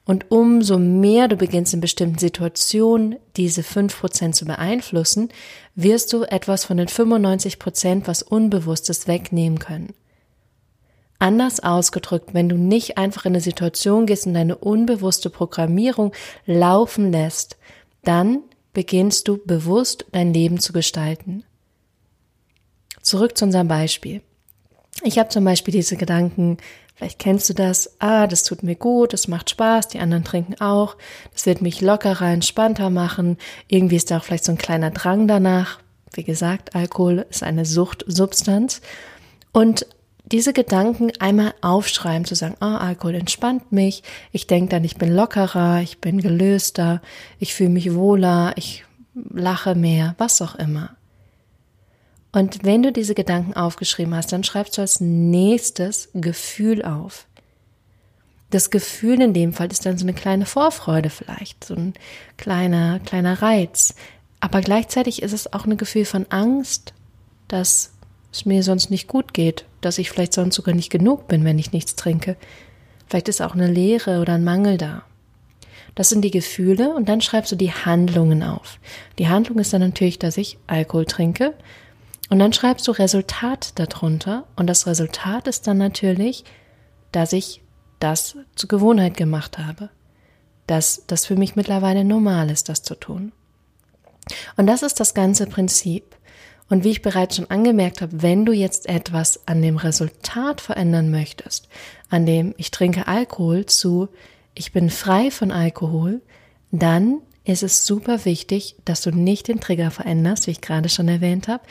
Und 0.06 0.31
umso 0.31 0.79
mehr 0.79 1.29
du 1.29 1.37
beginnst 1.37 1.75
in 1.75 1.81
bestimmten 1.81 2.19
Situationen 2.19 3.17
diese 3.37 3.62
fünf 3.62 3.99
Prozent 3.99 4.35
zu 4.35 4.47
beeinflussen, 4.47 5.29
wirst 5.75 6.12
du 6.15 6.25
etwas 6.25 6.65
von 6.65 6.79
den 6.79 6.88
95 6.88 7.59
Prozent, 7.59 8.09
was 8.09 8.23
Unbewusstes 8.23 9.06
wegnehmen 9.06 9.59
können. 9.59 9.93
Anders 11.19 11.61
ausgedrückt, 11.61 12.35
wenn 12.35 12.49
du 12.49 12.56
nicht 12.56 12.99
einfach 12.99 13.25
in 13.25 13.32
eine 13.32 13.41
Situation 13.41 14.06
gehst 14.06 14.26
und 14.26 14.35
deine 14.35 14.56
unbewusste 14.56 15.31
Programmierung 15.31 16.12
laufen 16.47 17.12
lässt, 17.12 17.56
dann 18.03 18.43
beginnst 18.75 19.29
du 19.29 19.38
bewusst 19.38 20.05
dein 20.12 20.35
Leben 20.35 20.61
zu 20.61 20.73
gestalten. 20.73 21.44
Zurück 23.00 23.38
zu 23.38 23.47
unserem 23.47 23.69
Beispiel. 23.69 24.21
Ich 25.02 25.19
habe 25.19 25.28
zum 25.28 25.45
Beispiel 25.45 25.73
diese 25.73 25.97
Gedanken, 25.97 26.59
vielleicht 26.95 27.19
kennst 27.19 27.49
du 27.49 27.54
das, 27.54 27.97
ah, 28.00 28.26
das 28.26 28.45
tut 28.45 28.62
mir 28.62 28.76
gut, 28.76 29.12
das 29.12 29.28
macht 29.28 29.50
Spaß, 29.50 29.88
die 29.88 29.99
anderen 29.99 30.25
trinken 30.25 30.61
auch, 30.61 30.97
das 31.33 31.47
wird 31.47 31.62
mich 31.62 31.81
lockerer, 31.81 32.31
entspannter 32.31 32.90
machen, 32.90 33.38
irgendwie 33.69 33.97
ist 33.97 34.11
da 34.11 34.19
auch 34.19 34.25
vielleicht 34.25 34.45
so 34.45 34.52
ein 34.52 34.59
kleiner 34.59 34.90
Drang 34.90 35.26
danach. 35.26 35.81
Wie 36.12 36.25
gesagt, 36.25 36.76
Alkohol 36.76 37.26
ist 37.28 37.43
eine 37.43 37.64
Suchtsubstanz. 37.64 38.81
Und 39.52 39.87
diese 40.26 40.52
Gedanken 40.52 41.12
einmal 41.19 41.54
aufschreiben, 41.61 42.25
zu 42.25 42.35
sagen, 42.35 42.57
ah, 42.61 42.78
Alkohol 42.78 43.16
entspannt 43.16 43.73
mich, 43.73 44.02
ich 44.33 44.47
denke 44.47 44.71
dann, 44.71 44.85
ich 44.85 44.97
bin 44.97 45.14
lockerer, 45.14 45.81
ich 45.83 45.99
bin 45.99 46.21
gelöster, 46.21 47.02
ich 47.38 47.54
fühle 47.54 47.71
mich 47.71 47.95
wohler, 47.95 48.54
ich 48.57 48.85
lache 49.14 49.75
mehr, 49.75 50.14
was 50.19 50.40
auch 50.40 50.54
immer. 50.54 50.97
Und 52.33 52.64
wenn 52.64 52.83
du 52.83 52.90
diese 52.90 53.14
Gedanken 53.14 53.54
aufgeschrieben 53.54 54.14
hast, 54.14 54.33
dann 54.33 54.43
schreibst 54.43 54.76
du 54.76 54.81
als 54.81 55.00
nächstes 55.00 56.09
Gefühl 56.14 56.85
auf. 56.85 57.26
Das 58.50 58.71
Gefühl 58.71 59.21
in 59.21 59.35
dem 59.35 59.52
Fall 59.52 59.71
ist 59.71 59.87
dann 59.87 59.99
so 59.99 60.04
eine 60.04 60.14
kleine 60.14 60.47
Vorfreude 60.47 61.11
vielleicht, 61.11 61.64
so 61.64 61.75
ein 61.75 61.95
kleiner, 62.37 62.99
kleiner 63.00 63.40
Reiz. 63.43 63.95
Aber 64.40 64.62
gleichzeitig 64.62 65.23
ist 65.23 65.33
es 65.33 65.52
auch 65.52 65.64
ein 65.64 65.76
Gefühl 65.76 66.04
von 66.04 66.26
Angst, 66.31 66.93
dass 67.49 67.94
es 68.35 68.47
mir 68.47 68.62
sonst 68.62 68.91
nicht 68.91 69.09
gut 69.09 69.33
geht, 69.33 69.64
dass 69.81 69.99
ich 69.99 70.11
vielleicht 70.11 70.33
sonst 70.33 70.57
sogar 70.57 70.75
nicht 70.75 70.91
genug 70.91 71.29
bin, 71.29 71.45
wenn 71.45 71.59
ich 71.59 71.73
nichts 71.73 71.95
trinke. 71.95 72.37
Vielleicht 73.07 73.29
ist 73.29 73.41
auch 73.41 73.55
eine 73.55 73.69
Leere 73.69 74.21
oder 74.21 74.35
ein 74.35 74.45
Mangel 74.45 74.76
da. 74.76 75.05
Das 75.95 76.09
sind 76.09 76.23
die 76.23 76.33
Gefühle 76.33 76.93
und 76.95 77.09
dann 77.09 77.21
schreibst 77.21 77.53
du 77.53 77.57
die 77.57 77.73
Handlungen 77.73 78.43
auf. 78.43 78.81
Die 79.19 79.29
Handlung 79.29 79.61
ist 79.61 79.73
dann 79.73 79.81
natürlich, 79.81 80.19
dass 80.19 80.37
ich 80.37 80.59
Alkohol 80.67 81.05
trinke 81.07 81.55
und 82.31 82.41
dann 82.41 82.53
schreibst 82.53 82.88
du 82.88 82.93
Resultat 82.93 83.79
darunter 83.79 84.45
und 84.57 84.67
das 84.67 84.87
Resultat 84.87 85.47
ist 85.47 85.67
dann 85.69 85.79
natürlich, 85.79 86.45
dass 87.12 87.33
ich 87.33 87.62
das 88.00 88.37
zur 88.57 88.69
Gewohnheit 88.69 89.17
gemacht 89.17 89.59
habe. 89.59 89.91
Dass 90.67 91.05
das 91.07 91.26
für 91.26 91.37
mich 91.37 91.55
mittlerweile 91.55 92.05
normal 92.05 92.50
ist, 92.50 92.69
das 92.69 92.83
zu 92.83 92.95
tun. 92.95 93.33
Und 94.57 94.67
das 94.67 94.83
ist 94.83 94.99
das 94.99 95.14
ganze 95.14 95.47
Prinzip. 95.47 96.17
Und 96.68 96.85
wie 96.85 96.90
ich 96.90 97.02
bereits 97.02 97.37
schon 97.37 97.50
angemerkt 97.50 98.00
habe, 98.00 98.23
wenn 98.23 98.44
du 98.47 98.52
jetzt 98.52 98.88
etwas 98.88 99.47
an 99.47 99.61
dem 99.61 99.76
Resultat 99.76 100.61
verändern 100.61 101.11
möchtest, 101.11 101.68
an 102.09 102.26
dem 102.26 102.54
ich 102.56 102.71
trinke 102.71 103.06
Alkohol 103.06 103.66
zu 103.66 104.09
ich 104.54 104.73
bin 104.73 104.88
frei 104.88 105.30
von 105.30 105.50
Alkohol, 105.50 106.23
dann 106.71 107.21
ist 107.44 107.62
es 107.62 107.87
super 107.87 108.25
wichtig, 108.25 108.76
dass 108.85 109.02
du 109.02 109.11
nicht 109.11 109.49
den 109.49 109.61
Trigger 109.61 109.90
veränderst, 109.90 110.47
wie 110.47 110.52
ich 110.52 110.61
gerade 110.61 110.88
schon 110.88 111.09
erwähnt 111.09 111.49
habe, 111.49 111.62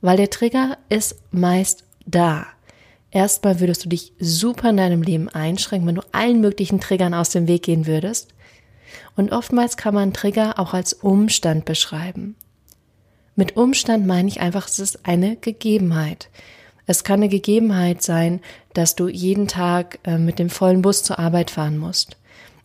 weil 0.00 0.16
der 0.16 0.30
Trigger 0.30 0.78
ist 0.88 1.16
meist 1.30 1.84
da. 2.06 2.46
Erstmal 3.10 3.60
würdest 3.60 3.84
du 3.84 3.88
dich 3.88 4.12
super 4.20 4.70
in 4.70 4.76
deinem 4.76 5.02
Leben 5.02 5.28
einschränken, 5.28 5.88
wenn 5.88 5.94
du 5.94 6.06
allen 6.12 6.40
möglichen 6.40 6.80
Triggern 6.80 7.14
aus 7.14 7.30
dem 7.30 7.48
Weg 7.48 7.62
gehen 7.62 7.86
würdest. 7.86 8.34
Und 9.16 9.32
oftmals 9.32 9.76
kann 9.76 9.94
man 9.94 10.12
Trigger 10.12 10.58
auch 10.58 10.74
als 10.74 10.92
Umstand 10.92 11.64
beschreiben. 11.64 12.36
Mit 13.38 13.56
Umstand 13.56 14.04
meine 14.04 14.26
ich 14.26 14.40
einfach, 14.40 14.66
es 14.66 14.80
ist 14.80 15.06
eine 15.06 15.36
Gegebenheit. 15.36 16.28
Es 16.86 17.04
kann 17.04 17.20
eine 17.20 17.28
Gegebenheit 17.28 18.02
sein, 18.02 18.40
dass 18.74 18.96
du 18.96 19.06
jeden 19.06 19.46
Tag 19.46 20.00
äh, 20.02 20.18
mit 20.18 20.40
dem 20.40 20.50
vollen 20.50 20.82
Bus 20.82 21.04
zur 21.04 21.20
Arbeit 21.20 21.52
fahren 21.52 21.78
musst. 21.78 22.16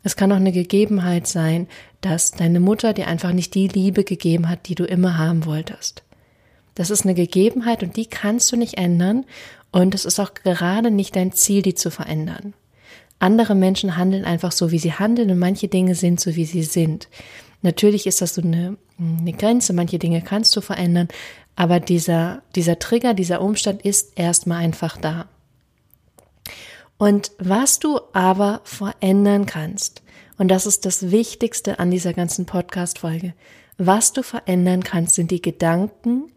Es 0.02 0.16
kann 0.16 0.32
auch 0.32 0.38
eine 0.38 0.52
Gegebenheit 0.52 1.28
sein, 1.28 1.68
dass 2.02 2.32
deine 2.32 2.60
Mutter 2.60 2.94
dir 2.94 3.06
einfach 3.06 3.34
nicht 3.34 3.54
die 3.54 3.68
Liebe 3.68 4.04
gegeben 4.04 4.50
hat, 4.50 4.68
die 4.68 4.74
du 4.74 4.84
immer 4.84 5.20
haben 5.20 5.46
wolltest. 5.46 6.02
Das 6.74 6.90
ist 6.90 7.06
eine 7.06 7.14
Gegebenheit 7.14 7.84
und 7.84 7.96
die 7.96 8.08
kannst 8.08 8.52
du 8.52 8.58
nicht 8.58 8.80
ändern 8.80 9.26
und 9.72 9.94
es 9.94 10.06
ist 10.06 10.20
auch 10.20 10.34
gerade 10.34 10.90
nicht 10.90 11.16
dein 11.16 11.34
Ziel, 11.34 11.62
die 11.62 11.76
zu 11.76 11.92
verändern. 11.92 12.56
Andere 13.20 13.54
Menschen 13.54 13.96
handeln 13.96 14.26
einfach 14.26 14.52
so, 14.52 14.72
wie 14.72 14.80
sie 14.80 14.94
handeln 14.94 15.30
und 15.30 15.38
manche 15.38 15.68
Dinge 15.68 15.94
sind 15.94 16.20
so, 16.20 16.36
wie 16.36 16.46
sie 16.46 16.64
sind. 16.64 17.10
Natürlich 17.64 18.06
ist 18.06 18.22
das 18.22 18.36
so 18.36 18.42
eine, 18.42 18.78
eine 19.00 19.34
Grenze, 19.34 19.74
manche 19.74 19.98
Dinge 19.98 20.22
kannst 20.22 20.56
du 20.56 20.62
verändern, 20.62 21.08
aber 21.56 21.80
dieser, 21.80 22.44
dieser 22.56 22.78
Trigger, 22.78 23.14
dieser 23.14 23.42
Umstand 23.42 23.82
ist 23.84 24.18
erstmal 24.18 24.60
einfach 24.60 24.98
da. 24.98 25.28
Und 26.98 27.32
was 27.40 27.80
du 27.80 28.00
aber 28.14 28.62
verändern 28.64 29.46
kannst, 29.46 30.04
und 30.38 30.50
das 30.50 30.66
ist 30.66 30.86
das 30.86 31.12
Wichtigste 31.12 31.80
an 31.80 31.90
dieser 31.90 32.14
ganzen 32.14 32.46
Podcast-Folge, 32.46 33.34
was 33.78 34.14
du 34.14 34.24
verändern 34.24 34.84
kannst, 34.84 35.16
sind 35.16 35.32
die 35.32 35.42
Gedanken, 35.42 36.32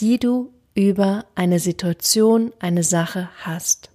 die 0.00 0.18
du 0.18 0.52
über 0.74 1.24
eine 1.34 1.58
Situation, 1.58 2.52
eine 2.60 2.84
Sache 2.84 3.30
hast. 3.40 3.90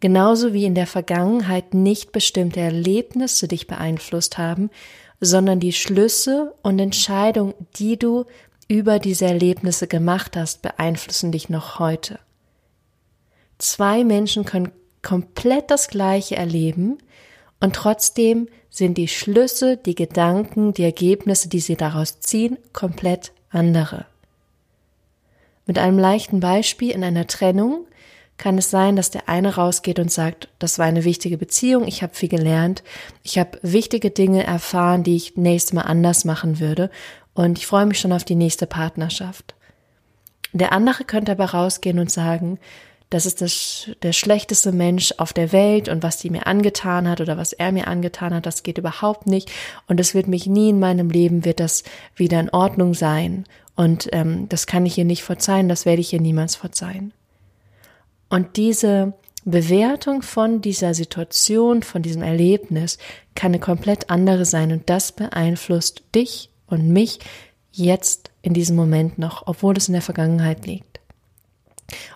Genauso 0.00 0.54
wie 0.54 0.64
in 0.64 0.74
der 0.74 0.86
Vergangenheit 0.86 1.74
nicht 1.74 2.10
bestimmte 2.10 2.60
Erlebnisse 2.60 3.48
dich 3.48 3.66
beeinflusst 3.66 4.38
haben, 4.38 4.70
sondern 5.20 5.60
die 5.60 5.72
Schlüsse 5.72 6.54
und 6.62 6.78
Entscheidungen, 6.78 7.54
die 7.76 7.98
du 7.98 8.24
über 8.68 8.98
diese 8.98 9.26
Erlebnisse 9.26 9.86
gemacht 9.86 10.36
hast, 10.36 10.62
beeinflussen 10.62 11.32
dich 11.32 11.48
noch 11.48 11.78
heute. 11.78 12.18
Zwei 13.58 14.04
Menschen 14.04 14.44
können 14.44 14.72
komplett 15.02 15.70
das 15.70 15.88
Gleiche 15.88 16.36
erleben 16.36 16.98
und 17.60 17.74
trotzdem 17.74 18.48
sind 18.70 18.96
die 18.96 19.08
Schlüsse, 19.08 19.76
die 19.76 19.94
Gedanken, 19.94 20.72
die 20.72 20.84
Ergebnisse, 20.84 21.48
die 21.48 21.60
sie 21.60 21.76
daraus 21.76 22.20
ziehen, 22.20 22.56
komplett 22.72 23.32
andere. 23.50 24.06
Mit 25.66 25.78
einem 25.78 25.98
leichten 25.98 26.40
Beispiel 26.40 26.92
in 26.92 27.04
einer 27.04 27.26
Trennung 27.26 27.86
kann 28.40 28.58
es 28.58 28.70
sein, 28.70 28.96
dass 28.96 29.10
der 29.10 29.28
eine 29.28 29.54
rausgeht 29.54 29.98
und 30.00 30.10
sagt, 30.10 30.48
das 30.58 30.78
war 30.78 30.86
eine 30.86 31.04
wichtige 31.04 31.38
Beziehung, 31.38 31.86
ich 31.86 32.02
habe 32.02 32.14
viel 32.14 32.28
gelernt, 32.28 32.82
ich 33.22 33.38
habe 33.38 33.58
wichtige 33.62 34.10
Dinge 34.10 34.42
erfahren, 34.42 35.04
die 35.04 35.14
ich 35.14 35.36
nächstes 35.36 35.74
Mal 35.74 35.82
anders 35.82 36.24
machen 36.24 36.58
würde 36.58 36.90
und 37.34 37.58
ich 37.58 37.66
freue 37.66 37.86
mich 37.86 38.00
schon 38.00 38.12
auf 38.12 38.24
die 38.24 38.34
nächste 38.34 38.66
Partnerschaft. 38.66 39.54
Der 40.52 40.72
andere 40.72 41.04
könnte 41.04 41.32
aber 41.32 41.44
rausgehen 41.44 41.98
und 41.98 42.10
sagen, 42.10 42.58
das 43.10 43.26
ist 43.26 43.42
das, 43.42 43.90
der 44.02 44.12
schlechteste 44.12 44.72
Mensch 44.72 45.12
auf 45.18 45.32
der 45.32 45.52
Welt 45.52 45.88
und 45.88 46.02
was 46.02 46.16
die 46.16 46.30
mir 46.30 46.46
angetan 46.46 47.08
hat 47.08 47.20
oder 47.20 47.36
was 47.36 47.52
er 47.52 47.72
mir 47.72 47.88
angetan 47.88 48.32
hat, 48.32 48.46
das 48.46 48.62
geht 48.62 48.78
überhaupt 48.78 49.26
nicht 49.26 49.50
und 49.86 50.00
es 50.00 50.14
wird 50.14 50.28
mich 50.28 50.46
nie 50.46 50.70
in 50.70 50.80
meinem 50.80 51.10
Leben 51.10 51.44
wird 51.44 51.60
das 51.60 51.84
wieder 52.16 52.40
in 52.40 52.50
Ordnung 52.50 52.94
sein 52.94 53.44
und 53.76 54.08
ähm, 54.12 54.48
das 54.48 54.66
kann 54.66 54.86
ich 54.86 54.96
ihr 54.96 55.04
nicht 55.04 55.24
verzeihen, 55.24 55.68
das 55.68 55.84
werde 55.84 56.00
ich 56.00 56.12
ihr 56.12 56.20
niemals 56.20 56.56
verzeihen. 56.56 57.12
Und 58.30 58.56
diese 58.56 59.12
Bewertung 59.44 60.22
von 60.22 60.62
dieser 60.62 60.94
Situation, 60.94 61.82
von 61.82 62.02
diesem 62.02 62.22
Erlebnis 62.22 62.96
kann 63.34 63.50
eine 63.52 63.60
komplett 63.60 64.08
andere 64.08 64.44
sein 64.44 64.72
und 64.72 64.88
das 64.88 65.12
beeinflusst 65.12 66.02
dich 66.14 66.50
und 66.66 66.88
mich 66.88 67.18
jetzt 67.72 68.30
in 68.42 68.54
diesem 68.54 68.76
Moment 68.76 69.18
noch, 69.18 69.46
obwohl 69.46 69.76
es 69.76 69.88
in 69.88 69.92
der 69.92 70.02
Vergangenheit 70.02 70.66
liegt. 70.66 71.00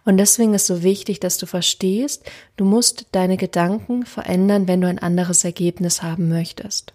Und 0.05 0.19
deswegen 0.19 0.55
ist 0.55 0.67
so 0.67 0.83
wichtig, 0.83 1.19
dass 1.19 1.37
du 1.39 1.47
verstehst, 1.47 2.25
du 2.57 2.65
musst 2.65 3.07
deine 3.13 3.37
Gedanken 3.37 4.07
verändern, 4.07 4.69
wenn 4.69 4.81
du 4.81 4.87
ein 4.87 5.01
anderes 5.01 5.45
Ergebnis 5.45 6.03
haben 6.03 6.29
möchtest. 6.29 6.93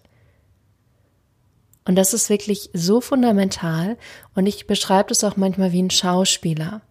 Und 1.84 1.96
das 1.96 2.14
ist 2.14 2.30
wirklich 2.30 2.70
so 2.72 3.00
fundamental 3.00 3.98
und 4.34 4.46
ich 4.46 4.66
beschreibe 4.66 5.08
das 5.08 5.24
auch 5.24 5.36
manchmal 5.36 5.72
wie 5.72 5.82
ein 5.82 5.90
Schauspieler. 5.90 6.82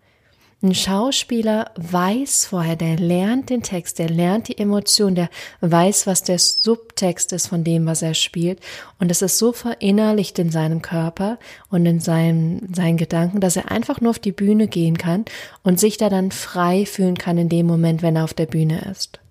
Ein 0.62 0.76
Schauspieler 0.76 1.72
weiß 1.78 2.46
vorher, 2.46 2.76
der 2.76 2.98
lernt 2.98 3.50
den 3.50 3.64
Text, 3.64 3.98
der 3.98 4.10
lernt 4.10 4.50
die 4.50 4.58
Emotion, 4.58 5.16
der 5.16 5.30
weiß, 5.62 6.06
was 6.06 6.22
der 6.24 6.38
Subtext 6.38 7.32
ist 7.32 7.48
von 7.48 7.64
dem, 7.64 7.86
was 7.86 8.02
er 8.02 8.14
spielt. 8.14 8.60
Und 9.00 9.10
es 9.10 9.22
ist 9.22 9.38
so 9.38 9.54
verinnerlicht 9.54 10.38
in 10.38 10.52
seinem 10.52 10.82
Körper 10.82 11.40
und 11.70 11.86
in 11.86 12.02
seinen, 12.02 12.74
seinen 12.74 12.98
Gedanken, 12.98 13.40
dass 13.40 13.56
er 13.56 13.72
einfach 13.72 14.02
nur 14.02 14.10
auf 14.10 14.20
die 14.20 14.34
Bühne 14.34 14.68
gehen 14.68 14.98
kann 14.98 15.24
und 15.64 15.80
sich 15.80 15.96
da 15.96 16.10
dann 16.10 16.30
frei 16.30 16.86
fühlen 16.86 17.18
kann 17.18 17.38
in 17.38 17.48
dem 17.48 17.66
Moment, 17.66 18.02
wenn 18.02 18.18
er 18.18 18.26
auf 18.26 18.34
der 18.34 18.48
Bühne 18.48 18.82
ist. 18.92 19.22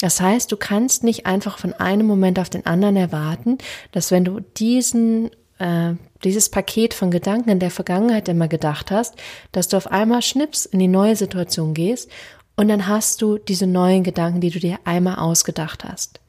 Das 0.00 0.20
heißt, 0.20 0.52
du 0.52 0.56
kannst 0.56 1.02
nicht 1.02 1.26
einfach 1.26 1.58
von 1.58 1.72
einem 1.72 2.06
Moment 2.06 2.38
auf 2.38 2.50
den 2.50 2.64
anderen 2.64 2.96
erwarten, 2.96 3.58
dass 3.90 4.12
wenn 4.12 4.24
du 4.24 4.38
diesen 4.38 5.30
äh, 5.58 5.94
dieses 6.26 6.48
Paket 6.48 6.92
von 6.92 7.10
Gedanken 7.10 7.50
in 7.50 7.60
der 7.60 7.70
Vergangenheit 7.70 8.28
immer 8.28 8.48
gedacht 8.48 8.90
hast, 8.90 9.14
dass 9.52 9.68
du 9.68 9.76
auf 9.76 9.90
einmal 9.90 10.22
schnips 10.22 10.66
in 10.66 10.80
die 10.80 10.88
neue 10.88 11.14
Situation 11.14 11.72
gehst 11.72 12.10
und 12.56 12.68
dann 12.68 12.88
hast 12.88 13.22
du 13.22 13.38
diese 13.38 13.66
neuen 13.66 14.02
Gedanken, 14.02 14.40
die 14.40 14.50
du 14.50 14.58
dir 14.58 14.80
einmal 14.84 15.16
ausgedacht 15.16 15.84
hast. 15.84 16.20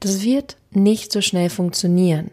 Das 0.00 0.22
wird 0.22 0.56
nicht 0.72 1.12
so 1.12 1.20
schnell 1.20 1.48
funktionieren, 1.48 2.32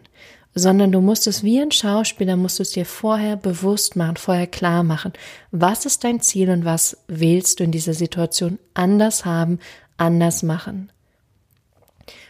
sondern 0.54 0.90
du 0.90 1.00
musst 1.00 1.26
es 1.28 1.44
wie 1.44 1.60
ein 1.60 1.70
Schauspieler, 1.70 2.36
musst 2.36 2.58
du 2.58 2.62
es 2.62 2.72
dir 2.72 2.84
vorher 2.84 3.36
bewusst 3.36 3.94
machen, 3.94 4.16
vorher 4.16 4.48
klar 4.48 4.82
machen. 4.82 5.12
Was 5.52 5.86
ist 5.86 6.02
dein 6.02 6.20
Ziel 6.20 6.50
und 6.50 6.64
was 6.64 6.96
willst 7.06 7.60
du 7.60 7.64
in 7.64 7.70
dieser 7.70 7.94
Situation 7.94 8.58
anders 8.74 9.24
haben, 9.24 9.60
anders 9.96 10.42
machen? 10.42 10.90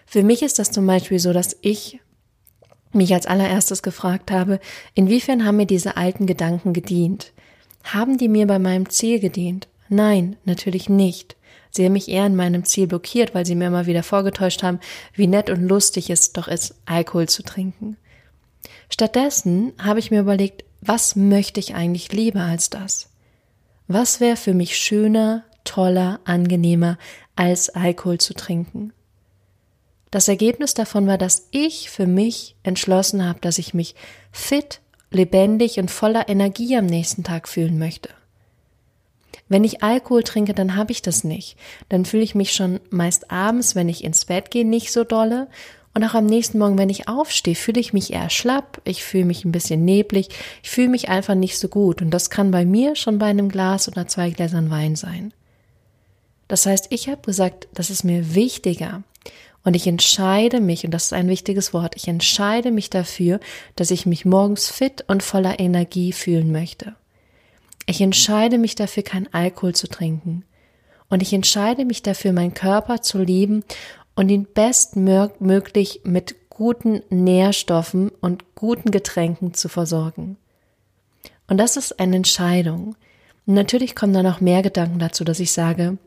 Für 0.05 0.23
mich 0.23 0.43
ist 0.43 0.59
das 0.59 0.71
zum 0.71 0.87
Beispiel 0.87 1.19
so, 1.19 1.33
dass 1.33 1.57
ich 1.63 2.01
mich 2.95 3.15
als 3.15 3.27
allererstes 3.27 3.83
gefragt 3.83 4.31
habe, 4.31 4.61
inwiefern 4.95 5.45
haben 5.45 5.57
mir 5.57 5.67
diese 5.67 5.97
alten 5.97 6.27
Gedanken 6.27 6.73
gedient? 6.73 7.33
Haben 7.85 8.19
die 8.19 8.29
mir 8.29 8.47
bei 8.47 8.59
meinem 8.59 8.89
Ziel 8.89 9.21
gedient? 9.21 9.69
Nein, 9.89 10.37
natürlich 10.45 10.89
nicht. 10.89 11.37
Sie 11.71 11.85
haben 11.85 11.93
mich 11.93 12.09
eher 12.09 12.27
in 12.27 12.37
meinem 12.37 12.65
Ziel 12.65 12.87
blockiert, 12.87 13.35
weil 13.35 13.47
sie 13.47 13.55
mir 13.55 13.67
immer 13.67 13.87
wieder 13.87 14.03
vorgetäuscht 14.03 14.63
haben, 14.63 14.79
wie 15.15 15.27
nett 15.27 15.49
und 15.49 15.67
lustig 15.67 16.11
es 16.11 16.33
doch 16.33 16.49
ist, 16.49 16.75
Alkohol 16.85 17.29
zu 17.29 17.43
trinken. 17.43 17.97
Stattdessen 18.91 19.73
habe 19.79 19.99
ich 19.99 20.11
mir 20.11 20.21
überlegt, 20.21 20.65
was 20.83 21.17
möchte 21.17 21.61
ich 21.61 21.75
eigentlich 21.75 22.13
lieber 22.13 22.41
als 22.41 22.69
das? 22.69 23.09
Was 23.89 24.21
wäre 24.21 24.37
für 24.37 24.53
mich 24.53 24.77
schöner, 24.77 25.45
toller, 25.65 26.21
angenehmer, 26.25 26.99
als 27.37 27.71
Alkohol 27.71 28.19
zu 28.19 28.35
trinken? 28.35 28.93
Das 30.13 30.29
Ergebnis 30.29 30.75
davon 30.75 31.07
war, 31.07 31.17
dass 31.17 31.49
ich 31.53 31.89
für 31.89 32.07
mich 32.07 32.55
entschlossen 32.63 33.27
habe, 33.27 33.41
dass 33.41 33.57
ich 33.57 33.73
mich 33.73 33.95
fit, 34.31 34.81
lebendig 35.11 35.79
und 35.79 35.91
voller 35.91 36.29
Energie 36.29 36.77
am 36.77 36.85
nächsten 36.85 37.25
Tag 37.25 37.49
fühlen 37.49 37.79
möchte. 37.79 38.11
Wenn 39.49 39.65
ich 39.65 39.83
Alkohol 39.83 40.23
trinke, 40.23 40.53
dann 40.53 40.77
habe 40.77 40.93
ich 40.93 41.01
das 41.01 41.25
nicht. 41.25 41.57
Dann 41.89 42.05
fühle 42.05 42.25
ich 42.25 42.35
mich 42.35 42.53
schon 42.53 42.79
meist 42.91 43.31
abends, 43.31 43.75
wenn 43.75 43.89
ich 43.89 44.05
ins 44.05 44.27
Bett 44.27 44.51
gehe, 44.51 44.67
nicht 44.67 44.93
so 44.93 45.03
dolle. 45.03 45.49
Und 45.95 46.05
auch 46.05 46.13
am 46.13 46.27
nächsten 46.27 46.59
Morgen, 46.59 46.77
wenn 46.77 46.91
ich 46.91 47.09
aufstehe, 47.09 47.55
fühle 47.55 47.81
ich 47.81 47.95
mich 47.95 48.13
eher 48.13 48.29
schlapp, 48.29 48.83
ich 48.85 49.03
fühle 49.03 49.25
mich 49.25 49.47
ein 49.47 49.53
bisschen 49.53 49.83
neblig, 49.83 50.29
ich 50.63 50.69
fühle 50.69 50.91
mich 50.91 51.09
einfach 51.09 51.35
nicht 51.35 51.59
so 51.59 51.69
gut. 51.69 52.03
Und 52.03 52.11
das 52.11 52.29
kann 52.29 52.51
bei 52.51 52.67
mir 52.67 52.97
schon 52.97 53.19
bei 53.19 53.27
einem 53.27 53.49
Glas 53.49 53.89
oder 53.89 54.07
zwei 54.09 54.29
Gläsern 54.29 54.71
Wein 54.71 54.95
sein. 54.95 55.33
Das 56.49 56.67
heißt, 56.67 56.89
ich 56.91 57.09
habe 57.09 57.23
gesagt, 57.23 57.67
das 57.73 57.89
ist 57.89 58.05
mir 58.05 58.35
wichtiger, 58.35 59.05
und 59.65 59.75
ich 59.75 59.87
entscheide 59.87 60.61
mich, 60.61 60.85
und 60.85 60.91
das 60.91 61.05
ist 61.05 61.13
ein 61.13 61.29
wichtiges 61.29 61.73
Wort, 61.73 61.95
ich 61.97 62.09
entscheide 62.09 62.71
mich 62.71 62.91
dafür, 62.91 63.39
dass 63.77 63.91
ich 63.91 64.07
mich 64.07 64.25
morgens 64.25 64.69
fit 64.69 65.05
und 65.07 65.23
voller 65.23 65.61
Energie 65.61 66.13
fühlen 66.13 66.51
möchte. 66.51 66.97
Ich 67.87 68.01
entscheide 68.01 68.59
mich 68.59 68.75
dafür, 68.75 69.03
kein 69.03 69.33
Alkohol 69.33 69.75
zu 69.75 69.89
trinken. 69.89 70.45
Und 71.09 71.23
ich 71.23 71.33
entscheide 71.33 71.85
mich 71.85 72.03
dafür, 72.03 72.33
meinen 72.33 72.55
Körper 72.55 73.03
zu 73.03 73.19
lieben 73.19 73.65
und 74.15 74.31
ihn 74.31 74.47
bestmöglich 74.53 76.01
mit 76.05 76.49
guten 76.49 77.03
Nährstoffen 77.11 78.11
und 78.21 78.55
guten 78.55 78.91
Getränken 78.91 79.55
zu 79.55 79.69
versorgen. 79.69 80.37
Und 81.49 81.59
das 81.59 81.77
ist 81.77 82.01
eine 82.01 82.17
Entscheidung. 82.17 82.97
Und 83.47 83.55
natürlich 83.55 83.95
kommen 83.95 84.13
da 84.13 84.23
noch 84.23 84.41
mehr 84.41 84.63
Gedanken 84.63 84.99
dazu, 84.99 85.25
dass 85.25 85.41
ich 85.41 85.53
sage, 85.53 85.99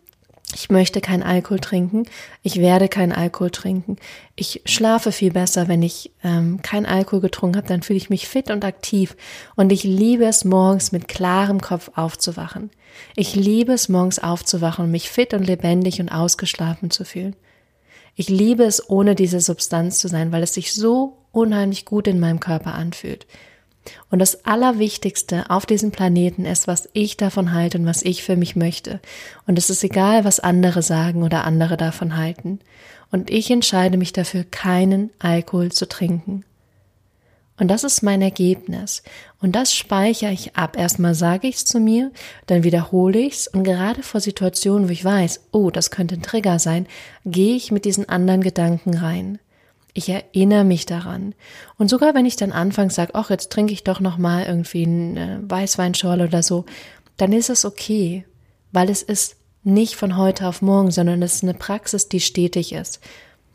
ich 0.56 0.70
möchte 0.70 1.02
keinen 1.02 1.22
Alkohol 1.22 1.60
trinken, 1.60 2.06
ich 2.42 2.60
werde 2.62 2.88
keinen 2.88 3.12
Alkohol 3.12 3.52
trinken. 3.52 3.98
Ich 4.38 4.62
schlafe 4.66 5.12
viel 5.12 5.32
besser, 5.32 5.68
wenn 5.68 5.84
ich 5.84 6.12
ähm, 6.24 6.62
keinen 6.62 6.86
Alkohol 6.86 7.20
getrunken 7.20 7.58
habe, 7.58 7.68
dann 7.68 7.82
fühle 7.82 7.98
ich 7.98 8.10
mich 8.10 8.30
fit 8.30 8.50
und 8.50 8.64
aktiv. 8.64 9.18
Und 9.58 9.74
ich 9.74 9.84
liebe 9.84 10.24
es, 10.24 10.46
morgens 10.46 10.94
mit 10.94 11.10
klarem 11.10 11.60
Kopf 11.60 11.92
aufzuwachen. 11.96 12.72
Ich 13.18 13.36
liebe 13.36 13.74
es, 13.74 13.90
morgens 13.90 14.20
aufzuwachen 14.20 14.86
und 14.86 14.92
mich 14.92 15.10
fit 15.10 15.34
und 15.34 15.46
lebendig 15.46 16.00
und 16.00 16.08
ausgeschlafen 16.08 16.90
zu 16.90 17.04
fühlen. 17.04 17.36
Ich 18.16 18.30
liebe 18.30 18.64
es, 18.64 18.90
ohne 18.90 19.14
diese 19.14 19.42
Substanz 19.42 20.00
zu 20.00 20.08
sein, 20.08 20.32
weil 20.32 20.44
es 20.44 20.54
sich 20.54 20.74
so 20.74 21.18
unheimlich 21.34 21.84
gut 21.84 22.08
in 22.08 22.22
meinem 22.22 22.40
Körper 22.40 22.76
anfühlt. 22.76 23.28
Und 24.10 24.20
das 24.20 24.46
Allerwichtigste 24.46 25.50
auf 25.50 25.66
diesem 25.66 25.92
Planeten 25.92 26.46
ist, 26.46 26.68
was 26.68 26.90
ich 26.94 27.18
davon 27.18 27.54
halte 27.54 27.78
und 27.78 27.86
was 27.86 28.02
ich 28.02 28.24
für 28.24 28.36
mich 28.36 28.56
möchte. 28.56 29.00
Und 29.48 29.58
es 29.58 29.70
ist 29.70 29.84
egal, 29.84 30.26
was 30.26 30.40
andere 30.40 30.82
sagen 30.82 31.24
oder 31.24 31.44
andere 31.44 31.78
davon 31.78 32.18
halten. 32.18 32.60
Und 33.12 33.30
ich 33.30 33.52
entscheide 33.52 33.98
mich 33.98 34.14
dafür, 34.14 34.44
keinen 34.44 35.12
Alkohol 35.20 35.72
zu 35.72 35.88
trinken. 35.88 36.44
Und 37.58 37.70
das 37.70 37.86
ist 37.86 38.04
mein 38.04 38.22
Ergebnis. 38.22 39.02
Und 39.40 39.56
das 39.56 39.74
speichere 39.74 40.32
ich 40.32 40.56
ab. 40.58 40.78
Erstmal 40.78 41.16
sage 41.16 41.48
ich 41.48 41.56
es 41.56 41.66
zu 41.66 41.80
mir, 41.80 42.12
dann 42.48 42.64
wiederhole 42.64 43.20
ich 43.20 43.34
es. 43.34 43.48
Und 43.48 43.64
gerade 43.64 44.04
vor 44.04 44.20
Situationen, 44.20 44.90
wo 44.90 44.92
ich 44.92 45.06
weiß, 45.06 45.48
oh, 45.52 45.70
das 45.70 45.90
könnte 45.90 46.16
ein 46.16 46.22
Trigger 46.22 46.60
sein, 46.60 46.86
gehe 47.26 47.56
ich 47.56 47.72
mit 47.72 47.86
diesen 47.86 48.10
anderen 48.10 48.42
Gedanken 48.42 48.98
rein. 48.98 49.40
Ich 49.98 50.10
erinnere 50.10 50.66
mich 50.66 50.86
daran. 50.86 51.34
Und 51.78 51.90
sogar 51.90 52.14
wenn 52.14 52.26
ich 52.26 52.36
dann 52.36 52.52
anfangs 52.52 52.96
sage, 52.96 53.16
ach, 53.16 53.30
jetzt 53.30 53.50
trinke 53.50 53.72
ich 53.72 53.86
doch 53.86 54.02
noch 54.02 54.18
mal 54.18 54.44
irgendwie 54.46 54.86
eine 54.86 55.42
Weißweinschorle 55.48 56.26
oder 56.26 56.44
so, 56.44 56.66
dann 57.16 57.32
ist 57.32 57.50
es 57.50 57.64
okay, 57.64 58.26
weil 58.74 58.90
es 58.90 59.02
ist 59.02 59.38
nicht 59.64 59.96
von 59.96 60.18
heute 60.18 60.48
auf 60.48 60.62
morgen, 60.62 60.92
sondern 60.92 61.24
es 61.24 61.36
ist 61.36 61.44
eine 61.44 61.54
Praxis, 61.54 62.10
die 62.10 62.20
stetig 62.20 62.74
ist. 62.74 63.00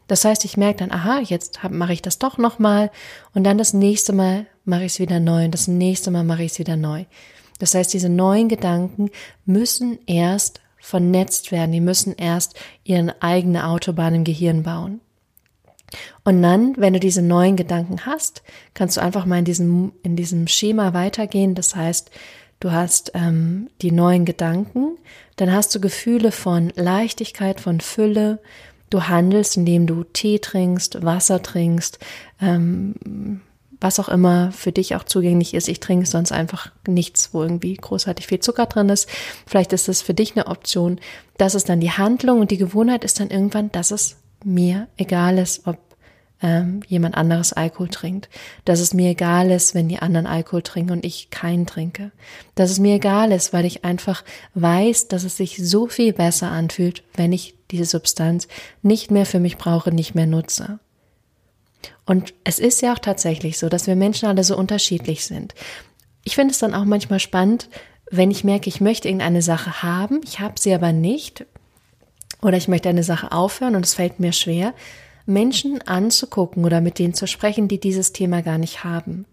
Das 0.06 0.24
heißt, 0.24 0.46
ich 0.46 0.56
merke 0.56 0.78
dann, 0.78 0.90
aha, 0.90 1.20
jetzt 1.20 1.60
mache 1.68 1.92
ich 1.92 2.00
das 2.00 2.18
doch 2.18 2.38
noch 2.38 2.58
mal 2.58 2.90
und 3.34 3.44
dann 3.44 3.58
das 3.58 3.74
nächste 3.74 4.14
Mal 4.14 4.46
mache 4.64 4.84
ich 4.84 4.94
es 4.94 4.98
wieder 4.98 5.20
neu 5.20 5.44
und 5.44 5.52
das 5.52 5.68
nächste 5.68 6.10
Mal 6.10 6.24
mache 6.24 6.42
ich 6.42 6.52
es 6.52 6.58
wieder 6.58 6.76
neu. 6.76 7.04
Das 7.58 7.74
heißt, 7.74 7.92
diese 7.92 8.08
neuen 8.08 8.48
Gedanken 8.48 9.10
müssen 9.44 9.98
erst 10.06 10.62
vernetzt 10.78 11.52
werden, 11.52 11.72
die 11.72 11.82
müssen 11.82 12.14
erst 12.16 12.58
ihren 12.82 13.10
eigene 13.20 13.66
Autobahn 13.66 14.14
im 14.14 14.24
Gehirn 14.24 14.62
bauen. 14.62 15.02
Und 16.24 16.42
dann, 16.42 16.74
wenn 16.76 16.92
du 16.92 17.00
diese 17.00 17.22
neuen 17.22 17.56
Gedanken 17.56 18.06
hast, 18.06 18.42
kannst 18.74 18.96
du 18.96 19.00
einfach 19.00 19.26
mal 19.26 19.38
in 19.38 19.44
diesem, 19.44 19.92
in 20.02 20.16
diesem 20.16 20.46
Schema 20.46 20.94
weitergehen. 20.94 21.54
Das 21.54 21.74
heißt, 21.74 22.10
du 22.60 22.72
hast 22.72 23.12
ähm, 23.14 23.68
die 23.82 23.92
neuen 23.92 24.24
Gedanken, 24.24 24.96
dann 25.36 25.52
hast 25.52 25.74
du 25.74 25.80
Gefühle 25.80 26.32
von 26.32 26.72
Leichtigkeit, 26.76 27.60
von 27.60 27.80
Fülle. 27.80 28.40
Du 28.90 29.04
handelst, 29.04 29.56
indem 29.56 29.86
du 29.86 30.04
Tee 30.04 30.38
trinkst, 30.38 31.02
Wasser 31.04 31.42
trinkst, 31.42 31.98
ähm, 32.42 33.40
was 33.80 33.98
auch 33.98 34.08
immer 34.08 34.52
für 34.52 34.72
dich 34.72 34.94
auch 34.94 35.04
zugänglich 35.04 35.54
ist. 35.54 35.68
Ich 35.68 35.80
trinke 35.80 36.06
sonst 36.06 36.32
einfach 36.32 36.70
nichts, 36.86 37.32
wo 37.32 37.42
irgendwie 37.42 37.74
großartig 37.74 38.26
viel 38.26 38.40
Zucker 38.40 38.66
drin 38.66 38.90
ist. 38.90 39.08
Vielleicht 39.46 39.72
ist 39.72 39.88
das 39.88 40.02
für 40.02 40.12
dich 40.12 40.36
eine 40.36 40.48
Option. 40.48 41.00
Das 41.38 41.54
ist 41.54 41.68
dann 41.68 41.80
die 41.80 41.92
Handlung 41.92 42.40
und 42.40 42.50
die 42.50 42.58
Gewohnheit 42.58 43.04
ist 43.04 43.20
dann 43.20 43.30
irgendwann, 43.30 43.72
dass 43.72 43.90
es 43.90 44.16
mir 44.44 44.88
egal 44.96 45.38
ist, 45.38 45.66
ob 45.66 45.78
ähm, 46.42 46.80
jemand 46.86 47.16
anderes 47.16 47.52
Alkohol 47.52 47.88
trinkt. 47.88 48.28
Dass 48.64 48.80
es 48.80 48.94
mir 48.94 49.10
egal 49.10 49.50
ist, 49.50 49.74
wenn 49.74 49.88
die 49.88 49.98
anderen 49.98 50.26
Alkohol 50.26 50.62
trinken 50.62 50.92
und 50.92 51.04
ich 51.04 51.30
keinen 51.30 51.66
trinke. 51.66 52.12
Dass 52.54 52.70
es 52.70 52.78
mir 52.78 52.94
egal 52.94 53.32
ist, 53.32 53.52
weil 53.52 53.64
ich 53.64 53.84
einfach 53.84 54.24
weiß, 54.54 55.08
dass 55.08 55.24
es 55.24 55.36
sich 55.36 55.56
so 55.58 55.86
viel 55.86 56.12
besser 56.12 56.50
anfühlt, 56.50 57.02
wenn 57.14 57.32
ich 57.32 57.54
diese 57.70 57.84
Substanz 57.84 58.48
nicht 58.82 59.10
mehr 59.10 59.26
für 59.26 59.40
mich 59.40 59.58
brauche, 59.58 59.92
nicht 59.92 60.14
mehr 60.14 60.26
nutze. 60.26 60.78
Und 62.04 62.34
es 62.44 62.58
ist 62.58 62.82
ja 62.82 62.94
auch 62.94 62.98
tatsächlich 62.98 63.58
so, 63.58 63.68
dass 63.68 63.86
wir 63.86 63.96
Menschen 63.96 64.28
alle 64.28 64.44
so 64.44 64.56
unterschiedlich 64.56 65.24
sind. 65.24 65.54
Ich 66.24 66.34
finde 66.34 66.52
es 66.52 66.58
dann 66.58 66.74
auch 66.74 66.84
manchmal 66.84 67.20
spannend, 67.20 67.68
wenn 68.10 68.30
ich 68.30 68.44
merke, 68.44 68.68
ich 68.68 68.80
möchte 68.80 69.08
irgendeine 69.08 69.42
Sache 69.42 69.82
haben, 69.82 70.20
ich 70.24 70.40
habe 70.40 70.54
sie 70.58 70.74
aber 70.74 70.92
nicht, 70.92 71.46
oder 72.42 72.56
ich 72.56 72.68
möchte 72.68 72.88
eine 72.88 73.02
Sache 73.02 73.32
aufhören 73.32 73.76
und 73.76 73.84
es 73.84 73.94
fällt 73.94 74.20
mir 74.20 74.32
schwer, 74.32 74.74
Menschen 75.26 75.80
anzugucken 75.86 76.64
oder 76.64 76.80
mit 76.80 76.98
denen 76.98 77.14
zu 77.14 77.26
sprechen, 77.26 77.68
die 77.68 77.78
dieses 77.78 78.12
Thema 78.12 78.42
gar 78.42 78.58
nicht 78.58 78.84
haben. 78.84 79.26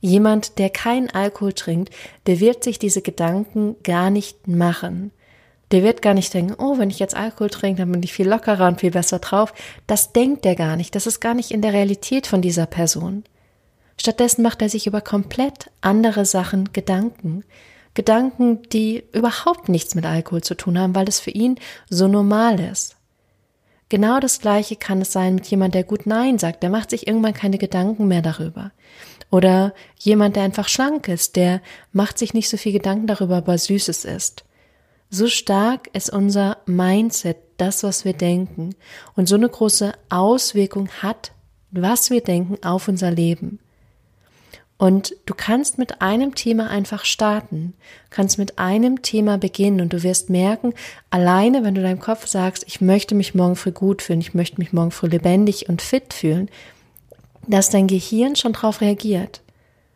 Jemand, 0.00 0.58
der 0.58 0.70
keinen 0.70 1.10
Alkohol 1.10 1.52
trinkt, 1.52 1.92
der 2.26 2.40
wird 2.40 2.62
sich 2.62 2.78
diese 2.78 3.02
Gedanken 3.02 3.76
gar 3.82 4.10
nicht 4.10 4.46
machen. 4.46 5.10
Der 5.70 5.82
wird 5.82 6.02
gar 6.02 6.14
nicht 6.14 6.32
denken, 6.32 6.54
oh, 6.56 6.78
wenn 6.78 6.90
ich 6.90 6.98
jetzt 6.98 7.16
Alkohol 7.16 7.50
trinke, 7.50 7.82
dann 7.82 7.92
bin 7.92 8.02
ich 8.02 8.12
viel 8.12 8.28
lockerer 8.28 8.68
und 8.68 8.80
viel 8.80 8.92
besser 8.92 9.18
drauf. 9.18 9.52
Das 9.86 10.12
denkt 10.12 10.46
er 10.46 10.54
gar 10.54 10.76
nicht. 10.76 10.94
Das 10.94 11.06
ist 11.06 11.20
gar 11.20 11.34
nicht 11.34 11.50
in 11.50 11.62
der 11.62 11.72
Realität 11.72 12.26
von 12.26 12.40
dieser 12.40 12.66
Person. 12.66 13.24
Stattdessen 14.00 14.42
macht 14.42 14.62
er 14.62 14.68
sich 14.68 14.86
über 14.86 15.00
komplett 15.00 15.70
andere 15.80 16.24
Sachen 16.24 16.72
Gedanken. 16.72 17.44
Gedanken, 17.98 18.62
die 18.70 19.02
überhaupt 19.12 19.68
nichts 19.68 19.96
mit 19.96 20.06
Alkohol 20.06 20.40
zu 20.40 20.54
tun 20.54 20.78
haben, 20.78 20.94
weil 20.94 21.08
es 21.08 21.18
für 21.18 21.32
ihn 21.32 21.58
so 21.90 22.06
normal 22.06 22.60
ist. 22.60 22.94
Genau 23.88 24.20
das 24.20 24.38
Gleiche 24.38 24.76
kann 24.76 25.00
es 25.00 25.10
sein 25.10 25.34
mit 25.34 25.48
jemand, 25.48 25.74
der 25.74 25.82
gut 25.82 26.06
Nein 26.06 26.38
sagt. 26.38 26.62
Der 26.62 26.70
macht 26.70 26.90
sich 26.90 27.08
irgendwann 27.08 27.34
keine 27.34 27.58
Gedanken 27.58 28.06
mehr 28.06 28.22
darüber. 28.22 28.70
Oder 29.32 29.74
jemand, 29.98 30.36
der 30.36 30.44
einfach 30.44 30.68
schlank 30.68 31.08
ist, 31.08 31.34
der 31.34 31.60
macht 31.90 32.18
sich 32.18 32.34
nicht 32.34 32.48
so 32.48 32.56
viel 32.56 32.70
Gedanken 32.70 33.08
darüber, 33.08 33.42
er 33.44 33.58
Süßes 33.58 34.04
ist. 34.04 34.44
So 35.10 35.26
stark 35.26 35.90
ist 35.92 36.10
unser 36.10 36.58
Mindset, 36.66 37.38
das, 37.56 37.82
was 37.82 38.04
wir 38.04 38.12
denken, 38.12 38.76
und 39.16 39.28
so 39.28 39.34
eine 39.34 39.48
große 39.48 39.92
Auswirkung 40.08 40.88
hat, 41.02 41.32
was 41.72 42.10
wir 42.10 42.20
denken 42.20 42.62
auf 42.62 42.86
unser 42.86 43.10
Leben. 43.10 43.58
Und 44.78 45.16
du 45.26 45.34
kannst 45.34 45.76
mit 45.76 46.00
einem 46.00 46.36
Thema 46.36 46.70
einfach 46.70 47.04
starten, 47.04 47.74
kannst 48.10 48.38
mit 48.38 48.60
einem 48.60 49.02
Thema 49.02 49.36
beginnen 49.36 49.80
und 49.80 49.92
du 49.92 50.04
wirst 50.04 50.30
merken, 50.30 50.72
alleine 51.10 51.64
wenn 51.64 51.74
du 51.74 51.82
deinem 51.82 51.98
Kopf 51.98 52.28
sagst, 52.28 52.64
ich 52.68 52.80
möchte 52.80 53.16
mich 53.16 53.34
morgen 53.34 53.56
früh 53.56 53.72
gut 53.72 54.02
fühlen, 54.02 54.20
ich 54.20 54.34
möchte 54.34 54.58
mich 54.60 54.72
morgen 54.72 54.92
früh 54.92 55.08
lebendig 55.08 55.68
und 55.68 55.82
fit 55.82 56.14
fühlen, 56.14 56.48
dass 57.48 57.70
dein 57.70 57.88
Gehirn 57.88 58.36
schon 58.36 58.52
darauf 58.52 58.80
reagiert. 58.80 59.40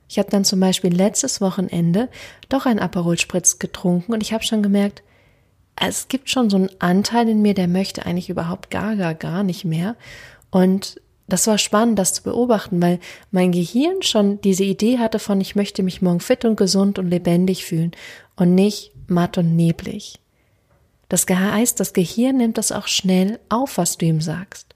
Ich 0.08 0.18
habe 0.18 0.30
dann 0.30 0.44
zum 0.44 0.58
Beispiel 0.58 0.92
letztes 0.92 1.40
Wochenende 1.40 2.08
doch 2.48 2.66
ein 2.66 2.80
Aperol 2.80 3.18
Spritz 3.18 3.60
getrunken 3.60 4.12
und 4.12 4.20
ich 4.20 4.32
habe 4.32 4.42
schon 4.42 4.64
gemerkt, 4.64 5.04
es 5.76 6.08
gibt 6.08 6.28
schon 6.28 6.50
so 6.50 6.56
einen 6.56 6.70
Anteil 6.80 7.28
in 7.28 7.40
mir, 7.40 7.54
der 7.54 7.68
möchte 7.68 8.04
eigentlich 8.04 8.30
überhaupt 8.30 8.70
gar, 8.70 8.96
gar, 8.96 9.14
gar 9.14 9.42
nicht 9.44 9.64
mehr. 9.64 9.96
Und 10.50 11.00
das 11.28 11.46
war 11.46 11.58
spannend, 11.58 11.98
das 11.98 12.14
zu 12.14 12.22
beobachten, 12.22 12.82
weil 12.82 12.98
mein 13.30 13.52
Gehirn 13.52 14.02
schon 14.02 14.40
diese 14.40 14.64
Idee 14.64 14.98
hatte 14.98 15.18
von, 15.18 15.40
ich 15.40 15.56
möchte 15.56 15.82
mich 15.82 16.02
morgen 16.02 16.20
fit 16.20 16.44
und 16.44 16.56
gesund 16.56 16.98
und 16.98 17.08
lebendig 17.08 17.64
fühlen 17.64 17.92
und 18.36 18.54
nicht 18.54 18.92
matt 19.06 19.38
und 19.38 19.56
neblig. 19.56 20.18
Das 21.08 21.26
heißt, 21.28 21.78
das 21.78 21.92
Gehirn 21.92 22.38
nimmt 22.38 22.58
das 22.58 22.72
auch 22.72 22.86
schnell 22.86 23.38
auf, 23.48 23.78
was 23.78 23.98
du 23.98 24.06
ihm 24.06 24.20
sagst. 24.20 24.74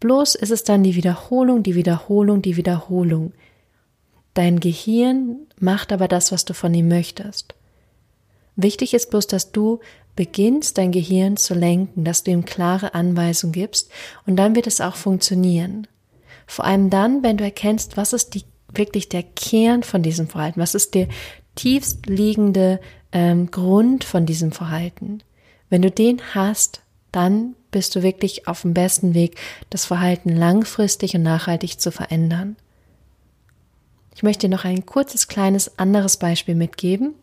Bloß 0.00 0.34
ist 0.34 0.50
es 0.50 0.64
dann 0.64 0.82
die 0.82 0.96
Wiederholung, 0.96 1.62
die 1.62 1.74
Wiederholung, 1.74 2.42
die 2.42 2.56
Wiederholung. 2.56 3.32
Dein 4.34 4.60
Gehirn 4.60 5.46
macht 5.58 5.92
aber 5.92 6.08
das, 6.08 6.32
was 6.32 6.44
du 6.44 6.54
von 6.54 6.72
ihm 6.74 6.88
möchtest. 6.88 7.54
Wichtig 8.56 8.94
ist 8.94 9.10
bloß, 9.10 9.26
dass 9.26 9.52
du 9.52 9.80
beginnst 10.16 10.78
dein 10.78 10.92
Gehirn 10.92 11.36
zu 11.36 11.54
lenken, 11.54 12.04
dass 12.04 12.24
du 12.24 12.30
ihm 12.30 12.44
klare 12.44 12.94
Anweisungen 12.94 13.52
gibst 13.52 13.90
und 14.26 14.36
dann 14.36 14.54
wird 14.54 14.66
es 14.66 14.80
auch 14.80 14.96
funktionieren. 14.96 15.86
Vor 16.46 16.64
allem 16.64 16.90
dann, 16.90 17.22
wenn 17.22 17.36
du 17.36 17.44
erkennst, 17.44 17.96
was 17.96 18.12
ist 18.12 18.34
die, 18.34 18.44
wirklich 18.72 19.08
der 19.08 19.22
Kern 19.22 19.82
von 19.82 20.02
diesem 20.02 20.28
Verhalten, 20.28 20.60
was 20.60 20.74
ist 20.74 20.94
der 20.94 21.08
tiefst 21.54 22.06
liegende 22.06 22.80
ähm, 23.12 23.50
Grund 23.50 24.04
von 24.04 24.26
diesem 24.26 24.52
Verhalten. 24.52 25.22
Wenn 25.68 25.82
du 25.82 25.90
den 25.90 26.20
hast, 26.34 26.82
dann 27.12 27.54
bist 27.70 27.94
du 27.94 28.02
wirklich 28.02 28.48
auf 28.48 28.62
dem 28.62 28.74
besten 28.74 29.14
Weg, 29.14 29.36
das 29.70 29.84
Verhalten 29.84 30.36
langfristig 30.36 31.14
und 31.14 31.22
nachhaltig 31.22 31.80
zu 31.80 31.92
verändern. 31.92 32.56
Ich 34.14 34.22
möchte 34.22 34.48
dir 34.48 34.54
noch 34.54 34.64
ein 34.64 34.86
kurzes, 34.86 35.28
kleines 35.28 35.78
anderes 35.78 36.16
Beispiel 36.16 36.54
mitgeben. 36.54 37.14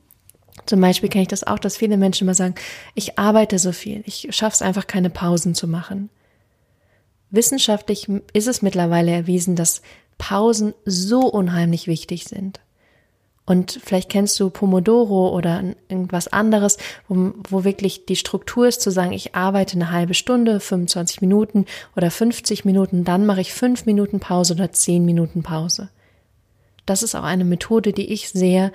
Zum 0.65 0.81
Beispiel 0.81 1.09
kenne 1.09 1.23
ich 1.23 1.27
das 1.27 1.45
auch, 1.45 1.59
dass 1.59 1.77
viele 1.77 1.97
Menschen 1.97 2.25
immer 2.25 2.33
sagen, 2.33 2.55
ich 2.93 3.17
arbeite 3.17 3.59
so 3.59 3.71
viel, 3.71 4.03
ich 4.05 4.27
schaffe 4.31 4.55
es 4.55 4.61
einfach 4.61 4.87
keine 4.87 5.09
Pausen 5.09 5.55
zu 5.55 5.67
machen. 5.67 6.09
Wissenschaftlich 7.29 8.07
ist 8.33 8.47
es 8.47 8.61
mittlerweile 8.61 9.11
erwiesen, 9.11 9.55
dass 9.55 9.81
Pausen 10.17 10.73
so 10.85 11.21
unheimlich 11.21 11.87
wichtig 11.87 12.25
sind. 12.25 12.59
Und 13.45 13.79
vielleicht 13.81 14.09
kennst 14.09 14.37
du 14.41 14.49
Pomodoro 14.49 15.29
oder 15.29 15.63
irgendwas 15.87 16.27
anderes, 16.27 16.77
wo, 17.07 17.31
wo, 17.49 17.63
wirklich 17.63 18.05
die 18.05 18.17
Struktur 18.17 18.67
ist 18.67 18.81
zu 18.81 18.91
sagen, 18.91 19.13
ich 19.13 19.35
arbeite 19.35 19.77
eine 19.77 19.91
halbe 19.91 20.13
Stunde, 20.13 20.59
25 20.59 21.21
Minuten 21.21 21.65
oder 21.95 22.11
50 22.11 22.65
Minuten, 22.65 23.05
dann 23.05 23.25
mache 23.25 23.39
ich 23.39 23.53
fünf 23.53 23.85
Minuten 23.85 24.19
Pause 24.19 24.53
oder 24.53 24.73
zehn 24.73 25.05
Minuten 25.05 25.43
Pause. 25.43 25.89
Das 26.85 27.03
ist 27.03 27.15
auch 27.15 27.23
eine 27.23 27.45
Methode, 27.45 27.93
die 27.93 28.11
ich 28.11 28.29
sehr 28.29 28.73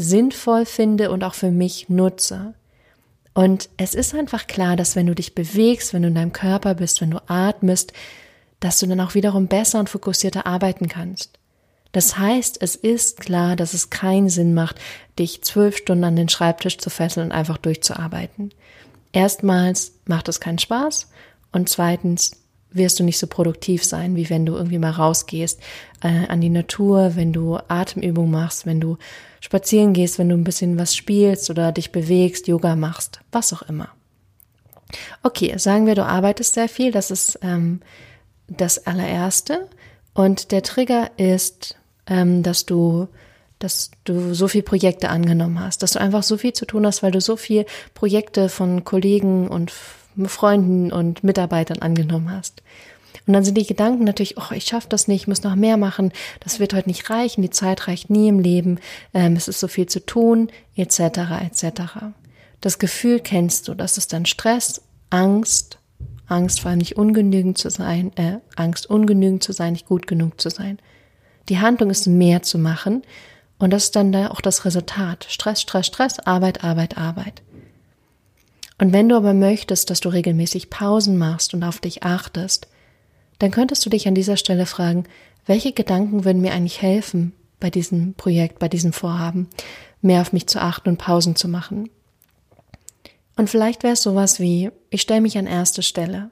sinnvoll 0.00 0.64
finde 0.66 1.10
und 1.10 1.22
auch 1.24 1.34
für 1.34 1.50
mich 1.50 1.88
nutze. 1.88 2.54
Und 3.34 3.68
es 3.76 3.94
ist 3.94 4.14
einfach 4.14 4.46
klar, 4.46 4.76
dass 4.76 4.96
wenn 4.96 5.06
du 5.06 5.14
dich 5.14 5.34
bewegst, 5.34 5.94
wenn 5.94 6.02
du 6.02 6.08
in 6.08 6.14
deinem 6.14 6.32
Körper 6.32 6.74
bist, 6.74 7.00
wenn 7.00 7.10
du 7.10 7.22
atmest, 7.28 7.92
dass 8.58 8.78
du 8.78 8.86
dann 8.86 9.00
auch 9.00 9.14
wiederum 9.14 9.46
besser 9.46 9.78
und 9.78 9.88
fokussierter 9.88 10.46
arbeiten 10.46 10.88
kannst. 10.88 11.38
Das 11.92 12.18
heißt, 12.18 12.62
es 12.62 12.76
ist 12.76 13.20
klar, 13.20 13.56
dass 13.56 13.74
es 13.74 13.90
keinen 13.90 14.28
Sinn 14.28 14.54
macht, 14.54 14.76
dich 15.18 15.42
zwölf 15.42 15.76
Stunden 15.76 16.04
an 16.04 16.16
den 16.16 16.28
Schreibtisch 16.28 16.78
zu 16.78 16.88
fesseln 16.88 17.26
und 17.26 17.32
einfach 17.32 17.58
durchzuarbeiten. 17.58 18.52
Erstmals 19.12 19.92
macht 20.06 20.28
es 20.28 20.40
keinen 20.40 20.58
Spaß 20.58 21.08
und 21.52 21.68
zweitens 21.68 22.32
wirst 22.72 22.98
du 22.98 23.04
nicht 23.04 23.18
so 23.18 23.26
produktiv 23.26 23.84
sein, 23.84 24.16
wie 24.16 24.30
wenn 24.30 24.46
du 24.46 24.54
irgendwie 24.54 24.78
mal 24.78 24.90
rausgehst 24.90 25.60
äh, 26.02 26.26
an 26.28 26.40
die 26.40 26.50
Natur, 26.50 27.16
wenn 27.16 27.32
du 27.32 27.58
Atemübung 27.68 28.30
machst, 28.30 28.66
wenn 28.66 28.80
du 28.80 28.96
spazieren 29.40 29.92
gehst, 29.92 30.18
wenn 30.18 30.28
du 30.28 30.36
ein 30.36 30.44
bisschen 30.44 30.78
was 30.78 30.94
spielst 30.94 31.50
oder 31.50 31.72
dich 31.72 31.92
bewegst, 31.92 32.46
Yoga 32.48 32.76
machst, 32.76 33.20
was 33.32 33.52
auch 33.52 33.62
immer. 33.62 33.88
Okay, 35.22 35.56
sagen 35.58 35.86
wir, 35.86 35.94
du 35.94 36.04
arbeitest 36.04 36.54
sehr 36.54 36.68
viel, 36.68 36.92
das 36.92 37.10
ist 37.10 37.38
ähm, 37.42 37.80
das 38.48 38.86
allererste. 38.86 39.68
Und 40.14 40.52
der 40.52 40.62
Trigger 40.62 41.10
ist, 41.16 41.76
ähm, 42.06 42.42
dass 42.42 42.66
du 42.66 43.08
dass 43.60 43.90
du 44.04 44.34
so 44.34 44.48
viel 44.48 44.62
Projekte 44.62 45.10
angenommen 45.10 45.60
hast, 45.60 45.82
dass 45.82 45.92
du 45.92 46.00
einfach 46.00 46.22
so 46.22 46.38
viel 46.38 46.54
zu 46.54 46.64
tun 46.64 46.86
hast, 46.86 47.02
weil 47.02 47.10
du 47.12 47.20
so 47.20 47.36
viel 47.36 47.66
Projekte 47.92 48.48
von 48.48 48.84
Kollegen 48.84 49.48
und 49.48 49.70
Freunden 50.26 50.92
und 50.92 51.24
Mitarbeitern 51.24 51.78
angenommen 51.78 52.30
hast. 52.30 52.62
Und 53.26 53.34
dann 53.34 53.44
sind 53.44 53.56
die 53.56 53.66
Gedanken 53.66 54.04
natürlich, 54.04 54.36
oh, 54.38 54.52
ich 54.54 54.64
schaffe 54.64 54.88
das 54.88 55.06
nicht, 55.06 55.22
ich 55.22 55.28
muss 55.28 55.42
noch 55.42 55.54
mehr 55.54 55.76
machen, 55.76 56.12
das 56.40 56.58
wird 56.58 56.74
heute 56.74 56.88
nicht 56.88 57.10
reichen, 57.10 57.42
die 57.42 57.50
Zeit 57.50 57.86
reicht 57.86 58.10
nie 58.10 58.28
im 58.28 58.40
Leben, 58.40 58.80
ähm, 59.14 59.36
es 59.36 59.46
ist 59.46 59.60
so 59.60 59.68
viel 59.68 59.86
zu 59.86 60.04
tun, 60.04 60.50
etc., 60.76 61.00
etc. 61.42 61.82
Das 62.60 62.78
Gefühl 62.78 63.20
kennst 63.20 63.68
du, 63.68 63.74
das 63.74 63.98
ist 63.98 64.12
dann 64.12 64.26
Stress, 64.26 64.82
Angst, 65.10 65.78
Angst 66.26 66.60
vor 66.60 66.70
allem 66.70 66.78
nicht 66.78 66.96
ungenügend 66.96 67.58
zu 67.58 67.70
sein, 67.70 68.12
äh, 68.16 68.38
Angst 68.56 68.88
ungenügend 68.88 69.42
zu 69.42 69.52
sein, 69.52 69.72
nicht 69.72 69.86
gut 69.86 70.06
genug 70.06 70.40
zu 70.40 70.50
sein. 70.50 70.78
Die 71.48 71.58
Handlung 71.58 71.90
ist 71.90 72.06
mehr 72.06 72.42
zu 72.42 72.58
machen 72.58 73.02
und 73.58 73.72
das 73.72 73.84
ist 73.84 73.96
dann 73.96 74.12
da 74.12 74.30
auch 74.30 74.40
das 74.40 74.64
Resultat. 74.64 75.26
Stress, 75.28 75.60
Stress, 75.60 75.86
Stress, 75.86 76.18
Arbeit, 76.20 76.64
Arbeit, 76.64 76.96
Arbeit. 76.96 77.42
Und 78.80 78.94
wenn 78.94 79.10
du 79.10 79.16
aber 79.16 79.34
möchtest, 79.34 79.90
dass 79.90 80.00
du 80.00 80.08
regelmäßig 80.08 80.70
Pausen 80.70 81.18
machst 81.18 81.52
und 81.52 81.62
auf 81.62 81.80
dich 81.80 82.02
achtest, 82.02 82.66
dann 83.38 83.50
könntest 83.50 83.84
du 83.84 83.90
dich 83.90 84.08
an 84.08 84.14
dieser 84.14 84.38
Stelle 84.38 84.64
fragen, 84.64 85.04
welche 85.44 85.72
Gedanken 85.72 86.24
würden 86.24 86.40
mir 86.40 86.52
eigentlich 86.52 86.80
helfen, 86.80 87.34
bei 87.60 87.68
diesem 87.68 88.14
Projekt, 88.14 88.58
bei 88.58 88.68
diesem 88.68 88.94
Vorhaben, 88.94 89.48
mehr 90.00 90.22
auf 90.22 90.32
mich 90.32 90.46
zu 90.46 90.62
achten 90.62 90.88
und 90.88 90.96
Pausen 90.96 91.36
zu 91.36 91.46
machen. 91.46 91.90
Und 93.36 93.50
vielleicht 93.50 93.82
wäre 93.82 93.92
es 93.92 94.02
sowas 94.02 94.40
wie, 94.40 94.70
ich 94.88 95.02
stelle 95.02 95.20
mich 95.20 95.36
an 95.36 95.46
erste 95.46 95.82
Stelle. 95.82 96.30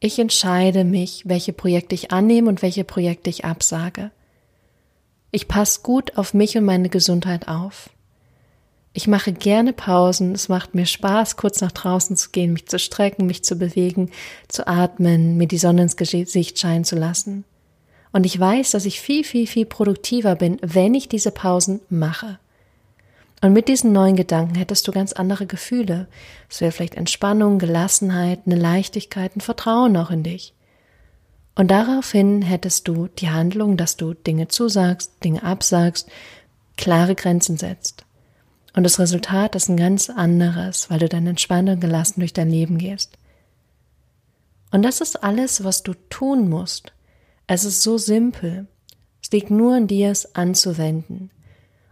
Ich 0.00 0.18
entscheide 0.18 0.82
mich, 0.82 1.22
welche 1.24 1.52
Projekte 1.52 1.94
ich 1.94 2.10
annehme 2.10 2.48
und 2.48 2.62
welche 2.62 2.82
Projekte 2.82 3.30
ich 3.30 3.44
absage. 3.44 4.10
Ich 5.30 5.46
passe 5.46 5.82
gut 5.82 6.16
auf 6.16 6.34
mich 6.34 6.58
und 6.58 6.64
meine 6.64 6.88
Gesundheit 6.88 7.46
auf. 7.46 7.90
Ich 8.94 9.06
mache 9.06 9.32
gerne 9.32 9.72
Pausen. 9.72 10.32
Es 10.32 10.48
macht 10.48 10.74
mir 10.74 10.86
Spaß, 10.86 11.36
kurz 11.36 11.60
nach 11.60 11.72
draußen 11.72 12.16
zu 12.16 12.30
gehen, 12.30 12.52
mich 12.52 12.68
zu 12.68 12.78
strecken, 12.78 13.26
mich 13.26 13.42
zu 13.42 13.56
bewegen, 13.56 14.10
zu 14.48 14.66
atmen, 14.66 15.36
mir 15.38 15.48
die 15.48 15.58
Sonne 15.58 15.82
ins 15.82 15.96
Gesicht 15.96 16.58
scheinen 16.58 16.84
zu 16.84 16.96
lassen. 16.96 17.44
Und 18.12 18.26
ich 18.26 18.38
weiß, 18.38 18.72
dass 18.72 18.84
ich 18.84 19.00
viel, 19.00 19.24
viel, 19.24 19.46
viel 19.46 19.64
produktiver 19.64 20.36
bin, 20.36 20.58
wenn 20.60 20.92
ich 20.94 21.08
diese 21.08 21.30
Pausen 21.30 21.80
mache. 21.88 22.38
Und 23.40 23.54
mit 23.54 23.68
diesen 23.68 23.92
neuen 23.92 24.14
Gedanken 24.14 24.54
hättest 24.54 24.86
du 24.86 24.92
ganz 24.92 25.14
andere 25.14 25.46
Gefühle. 25.46 26.06
Es 26.50 26.60
wäre 26.60 26.70
vielleicht 26.70 26.94
Entspannung, 26.94 27.58
Gelassenheit, 27.58 28.40
eine 28.44 28.56
Leichtigkeit, 28.56 29.34
ein 29.34 29.40
Vertrauen 29.40 29.96
auch 29.96 30.10
in 30.10 30.22
dich. 30.22 30.52
Und 31.54 31.70
daraufhin 31.70 32.42
hättest 32.42 32.86
du 32.86 33.08
die 33.08 33.30
Handlung, 33.30 33.76
dass 33.76 33.96
du 33.96 34.14
Dinge 34.14 34.48
zusagst, 34.48 35.12
Dinge 35.24 35.42
absagst, 35.42 36.08
klare 36.76 37.14
Grenzen 37.14 37.56
setzt. 37.56 38.04
Und 38.74 38.84
das 38.84 38.98
Resultat 38.98 39.54
ist 39.54 39.68
ein 39.68 39.76
ganz 39.76 40.08
anderes, 40.08 40.88
weil 40.88 40.98
du 40.98 41.08
dann 41.08 41.26
entspannt 41.26 41.68
und 41.68 41.80
gelassen 41.80 42.20
durch 42.20 42.32
dein 42.32 42.50
Leben 42.50 42.78
gehst. 42.78 43.18
Und 44.70 44.82
das 44.82 45.02
ist 45.02 45.22
alles, 45.22 45.62
was 45.64 45.82
du 45.82 45.92
tun 46.08 46.48
musst. 46.48 46.92
Es 47.46 47.64
ist 47.64 47.82
so 47.82 47.98
simpel. 47.98 48.66
Es 49.22 49.30
liegt 49.30 49.50
nur 49.50 49.74
an 49.74 49.86
dir, 49.86 50.10
es 50.10 50.34
anzuwenden. 50.34 51.30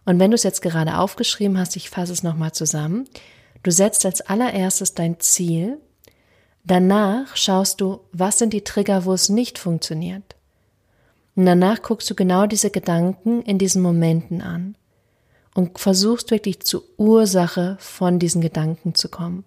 Und 0.06 0.18
wenn 0.18 0.30
du 0.30 0.34
es 0.34 0.42
jetzt 0.42 0.62
gerade 0.62 0.98
aufgeschrieben 0.98 1.58
hast, 1.58 1.76
ich 1.76 1.90
fasse 1.90 2.12
es 2.12 2.22
nochmal 2.22 2.52
zusammen. 2.52 3.06
Du 3.62 3.70
setzt 3.70 4.06
als 4.06 4.22
allererstes 4.22 4.94
dein 4.94 5.20
Ziel. 5.20 5.78
Danach 6.64 7.36
schaust 7.36 7.82
du, 7.82 8.00
was 8.12 8.38
sind 8.38 8.54
die 8.54 8.64
Trigger, 8.64 9.04
wo 9.04 9.12
es 9.12 9.28
nicht 9.28 9.58
funktioniert. 9.58 10.36
Und 11.36 11.44
danach 11.44 11.82
guckst 11.82 12.08
du 12.08 12.14
genau 12.14 12.46
diese 12.46 12.70
Gedanken 12.70 13.42
in 13.42 13.58
diesen 13.58 13.82
Momenten 13.82 14.40
an 14.40 14.76
und 15.60 15.78
versuchst 15.78 16.30
wirklich 16.30 16.60
zur 16.60 16.82
Ursache 16.96 17.76
von 17.78 18.18
diesen 18.18 18.40
Gedanken 18.40 18.94
zu 18.94 19.08
kommen. 19.08 19.44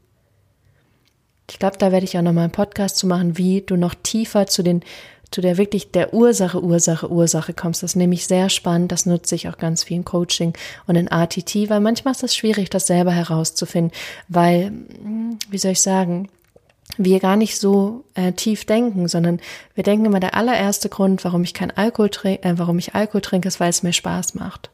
Ich 1.49 1.59
glaube, 1.59 1.77
da 1.77 1.91
werde 1.91 2.05
ich 2.05 2.17
auch 2.17 2.21
noch 2.21 2.33
mal 2.33 2.43
einen 2.43 2.51
Podcast 2.51 2.97
zu 2.97 3.07
machen, 3.07 3.37
wie 3.37 3.61
du 3.61 3.75
noch 3.75 3.95
tiefer 3.95 4.47
zu 4.47 4.63
den 4.63 4.81
zu 5.31 5.41
der 5.41 5.57
wirklich 5.57 5.89
der 5.89 6.13
Ursache, 6.13 6.63
Ursache, 6.63 7.11
Ursache 7.11 7.53
kommst. 7.55 7.81
Das 7.81 7.93
ist 7.93 7.95
nämlich 7.95 8.27
sehr 8.27 8.49
spannend. 8.49 8.91
Das 8.91 9.07
nutze 9.07 9.33
ich 9.33 9.49
auch 9.49 9.57
ganz 9.57 9.83
viel 9.83 9.97
in 9.97 10.05
Coaching 10.05 10.53
und 10.85 10.95
in 10.95 11.11
ATT, 11.11 11.55
weil 11.69 11.79
manchmal 11.79 12.11
ist 12.11 12.21
es 12.21 12.35
schwierig, 12.35 12.69
das 12.69 12.85
selber 12.85 13.11
herauszufinden, 13.11 13.91
weil, 14.27 14.67
hm, 14.67 15.39
wie 15.49 15.57
soll 15.57 15.71
ich 15.71 15.81
sagen, 15.81 16.29
wir 16.97 17.19
gar 17.19 17.35
nicht 17.35 17.57
so 17.57 18.03
äh, 18.13 18.33
tief 18.33 18.65
denken, 18.65 19.07
sondern 19.07 19.39
wir 19.73 19.83
denken 19.83 20.05
immer, 20.05 20.19
der 20.19 20.35
allererste 20.35 20.87
Grund, 20.87 21.25
warum 21.25 21.43
ich 21.43 21.55
kein 21.55 21.71
Alkohol 21.71 22.11
trinke, 22.11 22.47
äh, 22.47 22.59
warum 22.59 22.77
ich 22.77 22.93
Alkohol 22.93 23.21
trinke, 23.21 23.47
ist, 23.47 23.59
weil 23.59 23.71
es 23.71 23.81
mir 23.81 23.93
Spaß 23.93 24.35
macht 24.35 24.69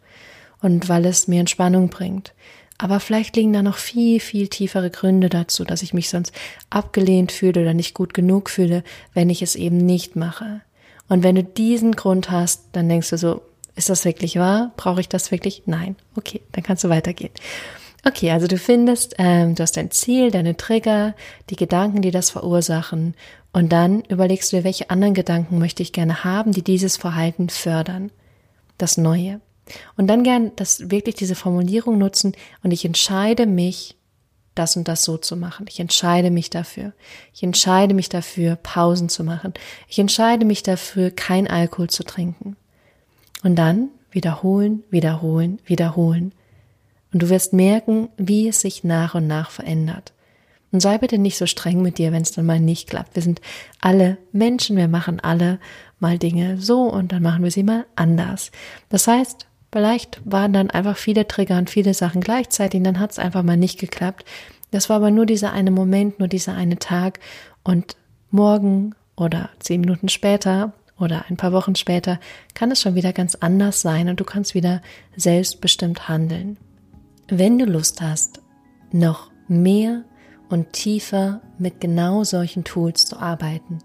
und 0.61 0.89
weil 0.89 1.05
es 1.05 1.27
mir 1.27 1.39
Entspannung 1.39 1.89
bringt. 1.89 2.33
Aber 2.77 3.01
vielleicht 3.01 3.35
liegen 3.35 3.51
da 3.51 3.61
noch 3.61 3.77
viel, 3.77 4.21
viel 4.21 4.47
tiefere 4.47 4.89
Gründe 4.89 5.27
dazu, 5.27 5.65
dass 5.65 5.81
ich 5.81 5.93
mich 5.93 6.09
sonst 6.09 6.31
abgelehnt 6.69 7.31
fühle 7.33 7.61
oder 7.61 7.73
nicht 7.73 7.93
gut 7.93 8.13
genug 8.13 8.49
fühle, 8.49 8.83
wenn 9.13 9.29
ich 9.29 9.41
es 9.41 9.55
eben 9.55 9.77
nicht 9.77 10.15
mache. 10.15 10.61
Und 11.09 11.23
wenn 11.23 11.35
du 11.35 11.43
diesen 11.43 11.95
Grund 11.95 12.31
hast, 12.31 12.69
dann 12.71 12.87
denkst 12.87 13.09
du 13.09 13.17
so, 13.17 13.41
ist 13.75 13.89
das 13.89 14.05
wirklich 14.05 14.37
wahr? 14.37 14.71
Brauche 14.77 15.01
ich 15.01 15.09
das 15.09 15.31
wirklich? 15.31 15.63
Nein. 15.65 15.97
Okay, 16.15 16.41
dann 16.53 16.63
kannst 16.63 16.83
du 16.83 16.89
weitergehen. 16.89 17.31
Okay, 18.05 18.31
also 18.31 18.47
du 18.47 18.57
findest, 18.57 19.15
ähm, 19.17 19.55
du 19.55 19.63
hast 19.63 19.75
dein 19.75 19.91
Ziel, 19.91 20.31
deine 20.31 20.55
Trigger, 20.55 21.15
die 21.49 21.57
Gedanken, 21.57 22.01
die 22.01 22.11
das 22.11 22.29
verursachen. 22.29 23.13
Und 23.51 23.73
dann 23.73 24.01
überlegst 24.01 24.51
du 24.51 24.57
dir, 24.57 24.63
welche 24.63 24.89
anderen 24.89 25.13
Gedanken 25.13 25.59
möchte 25.59 25.83
ich 25.83 25.91
gerne 25.91 26.23
haben, 26.23 26.53
die 26.53 26.63
dieses 26.63 26.95
Verhalten 26.95 27.49
fördern. 27.49 28.11
Das 28.77 28.97
Neue. 28.97 29.41
Und 29.97 30.07
dann 30.07 30.23
gern 30.23 30.51
das 30.55 30.89
wirklich 30.89 31.15
diese 31.15 31.35
Formulierung 31.35 31.97
nutzen 31.97 32.33
und 32.63 32.71
ich 32.71 32.85
entscheide 32.85 33.45
mich, 33.45 33.95
das 34.55 34.75
und 34.75 34.87
das 34.87 35.03
so 35.03 35.17
zu 35.17 35.37
machen. 35.37 35.65
Ich 35.69 35.79
entscheide 35.79 36.31
mich 36.31 36.49
dafür. 36.49 36.91
Ich 37.33 37.43
entscheide 37.43 37.93
mich 37.93 38.09
dafür, 38.09 38.57
Pausen 38.57 39.07
zu 39.07 39.23
machen. 39.23 39.53
Ich 39.87 39.99
entscheide 39.99 40.45
mich 40.45 40.63
dafür, 40.63 41.11
kein 41.11 41.47
Alkohol 41.47 41.89
zu 41.89 42.03
trinken. 42.03 42.57
Und 43.41 43.55
dann 43.55 43.89
wiederholen, 44.11 44.83
wiederholen, 44.89 45.59
wiederholen. 45.65 46.33
Und 47.13 47.23
du 47.23 47.29
wirst 47.29 47.53
merken, 47.53 48.09
wie 48.17 48.49
es 48.49 48.61
sich 48.61 48.83
nach 48.83 49.15
und 49.15 49.27
nach 49.27 49.49
verändert. 49.49 50.13
Und 50.71 50.81
sei 50.81 50.97
bitte 50.97 51.17
nicht 51.17 51.37
so 51.37 51.47
streng 51.47 51.81
mit 51.81 51.97
dir, 51.97 52.11
wenn 52.11 52.21
es 52.21 52.31
dann 52.31 52.45
mal 52.45 52.59
nicht 52.59 52.89
klappt. 52.89 53.15
Wir 53.15 53.23
sind 53.23 53.41
alle 53.81 54.17
Menschen, 54.31 54.77
wir 54.77 54.87
machen 54.87 55.19
alle 55.19 55.59
mal 55.99 56.19
Dinge 56.19 56.59
so 56.59 56.83
und 56.83 57.11
dann 57.11 57.23
machen 57.23 57.43
wir 57.43 57.51
sie 57.51 57.63
mal 57.63 57.85
anders. 57.95 58.51
Das 58.89 59.07
heißt, 59.07 59.47
Vielleicht 59.71 60.21
waren 60.25 60.53
dann 60.53 60.71
einfach 60.71 60.97
viele 60.97 61.27
Trigger 61.27 61.57
und 61.57 61.69
viele 61.69 61.93
Sachen 61.93 62.21
gleichzeitig, 62.21 62.81
dann 62.83 62.99
hat 62.99 63.11
es 63.11 63.19
einfach 63.19 63.43
mal 63.43 63.57
nicht 63.57 63.79
geklappt. 63.79 64.25
Das 64.71 64.89
war 64.89 64.97
aber 64.97 65.11
nur 65.11 65.25
dieser 65.25 65.51
eine 65.51 65.71
Moment, 65.71 66.19
nur 66.19 66.27
dieser 66.27 66.53
eine 66.53 66.77
Tag 66.77 67.19
und 67.63 67.95
morgen 68.31 68.95
oder 69.15 69.49
zehn 69.59 69.81
Minuten 69.81 70.09
später 70.09 70.73
oder 70.97 71.25
ein 71.29 71.37
paar 71.37 71.53
Wochen 71.53 71.75
später 71.75 72.19
kann 72.53 72.71
es 72.71 72.81
schon 72.81 72.95
wieder 72.95 73.13
ganz 73.13 73.35
anders 73.35 73.81
sein 73.81 74.09
und 74.09 74.19
du 74.19 74.23
kannst 74.23 74.53
wieder 74.53 74.81
selbstbestimmt 75.15 76.07
handeln. 76.09 76.57
Wenn 77.27 77.59
du 77.59 77.65
Lust 77.65 78.01
hast, 78.01 78.41
noch 78.91 79.31
mehr 79.47 80.03
und 80.49 80.73
tiefer 80.73 81.41
mit 81.57 81.79
genau 81.79 82.23
solchen 82.23 82.63
Tools 82.63 83.05
zu 83.05 83.17
arbeiten, 83.17 83.79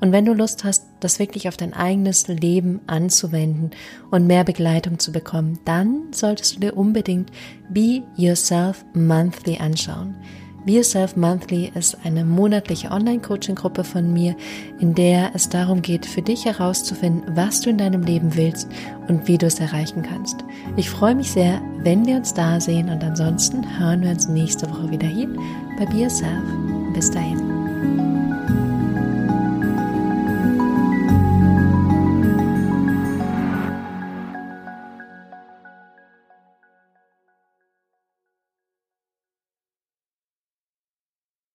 und 0.00 0.12
wenn 0.12 0.24
du 0.24 0.32
Lust 0.32 0.64
hast, 0.64 0.86
das 1.00 1.18
wirklich 1.18 1.48
auf 1.48 1.56
dein 1.56 1.74
eigenes 1.74 2.28
Leben 2.28 2.80
anzuwenden 2.86 3.70
und 4.10 4.26
mehr 4.26 4.44
Begleitung 4.44 4.98
zu 4.98 5.12
bekommen, 5.12 5.58
dann 5.64 6.12
solltest 6.12 6.56
du 6.56 6.60
dir 6.60 6.76
unbedingt 6.76 7.30
Be 7.68 8.02
Yourself 8.16 8.84
Monthly 8.94 9.58
anschauen. 9.58 10.14
Be 10.66 10.72
Yourself 10.72 11.16
Monthly 11.16 11.72
ist 11.74 11.96
eine 12.04 12.24
monatliche 12.24 12.90
Online-Coaching-Gruppe 12.90 13.82
von 13.82 14.12
mir, 14.12 14.36
in 14.78 14.94
der 14.94 15.30
es 15.34 15.48
darum 15.48 15.80
geht, 15.80 16.04
für 16.04 16.20
dich 16.20 16.44
herauszufinden, 16.44 17.34
was 17.34 17.62
du 17.62 17.70
in 17.70 17.78
deinem 17.78 18.02
Leben 18.02 18.36
willst 18.36 18.68
und 19.08 19.26
wie 19.26 19.38
du 19.38 19.46
es 19.46 19.58
erreichen 19.58 20.02
kannst. 20.02 20.36
Ich 20.76 20.90
freue 20.90 21.14
mich 21.14 21.30
sehr, 21.30 21.62
wenn 21.78 22.06
wir 22.06 22.16
uns 22.16 22.34
da 22.34 22.60
sehen 22.60 22.90
und 22.90 23.02
ansonsten 23.02 23.78
hören 23.78 24.02
wir 24.02 24.10
uns 24.10 24.28
nächste 24.28 24.68
Woche 24.70 24.90
wieder 24.90 25.08
hier 25.08 25.28
bei 25.78 25.86
Be 25.86 26.02
Yourself. 26.02 26.44
Bis 26.94 27.10
dahin. 27.10 27.59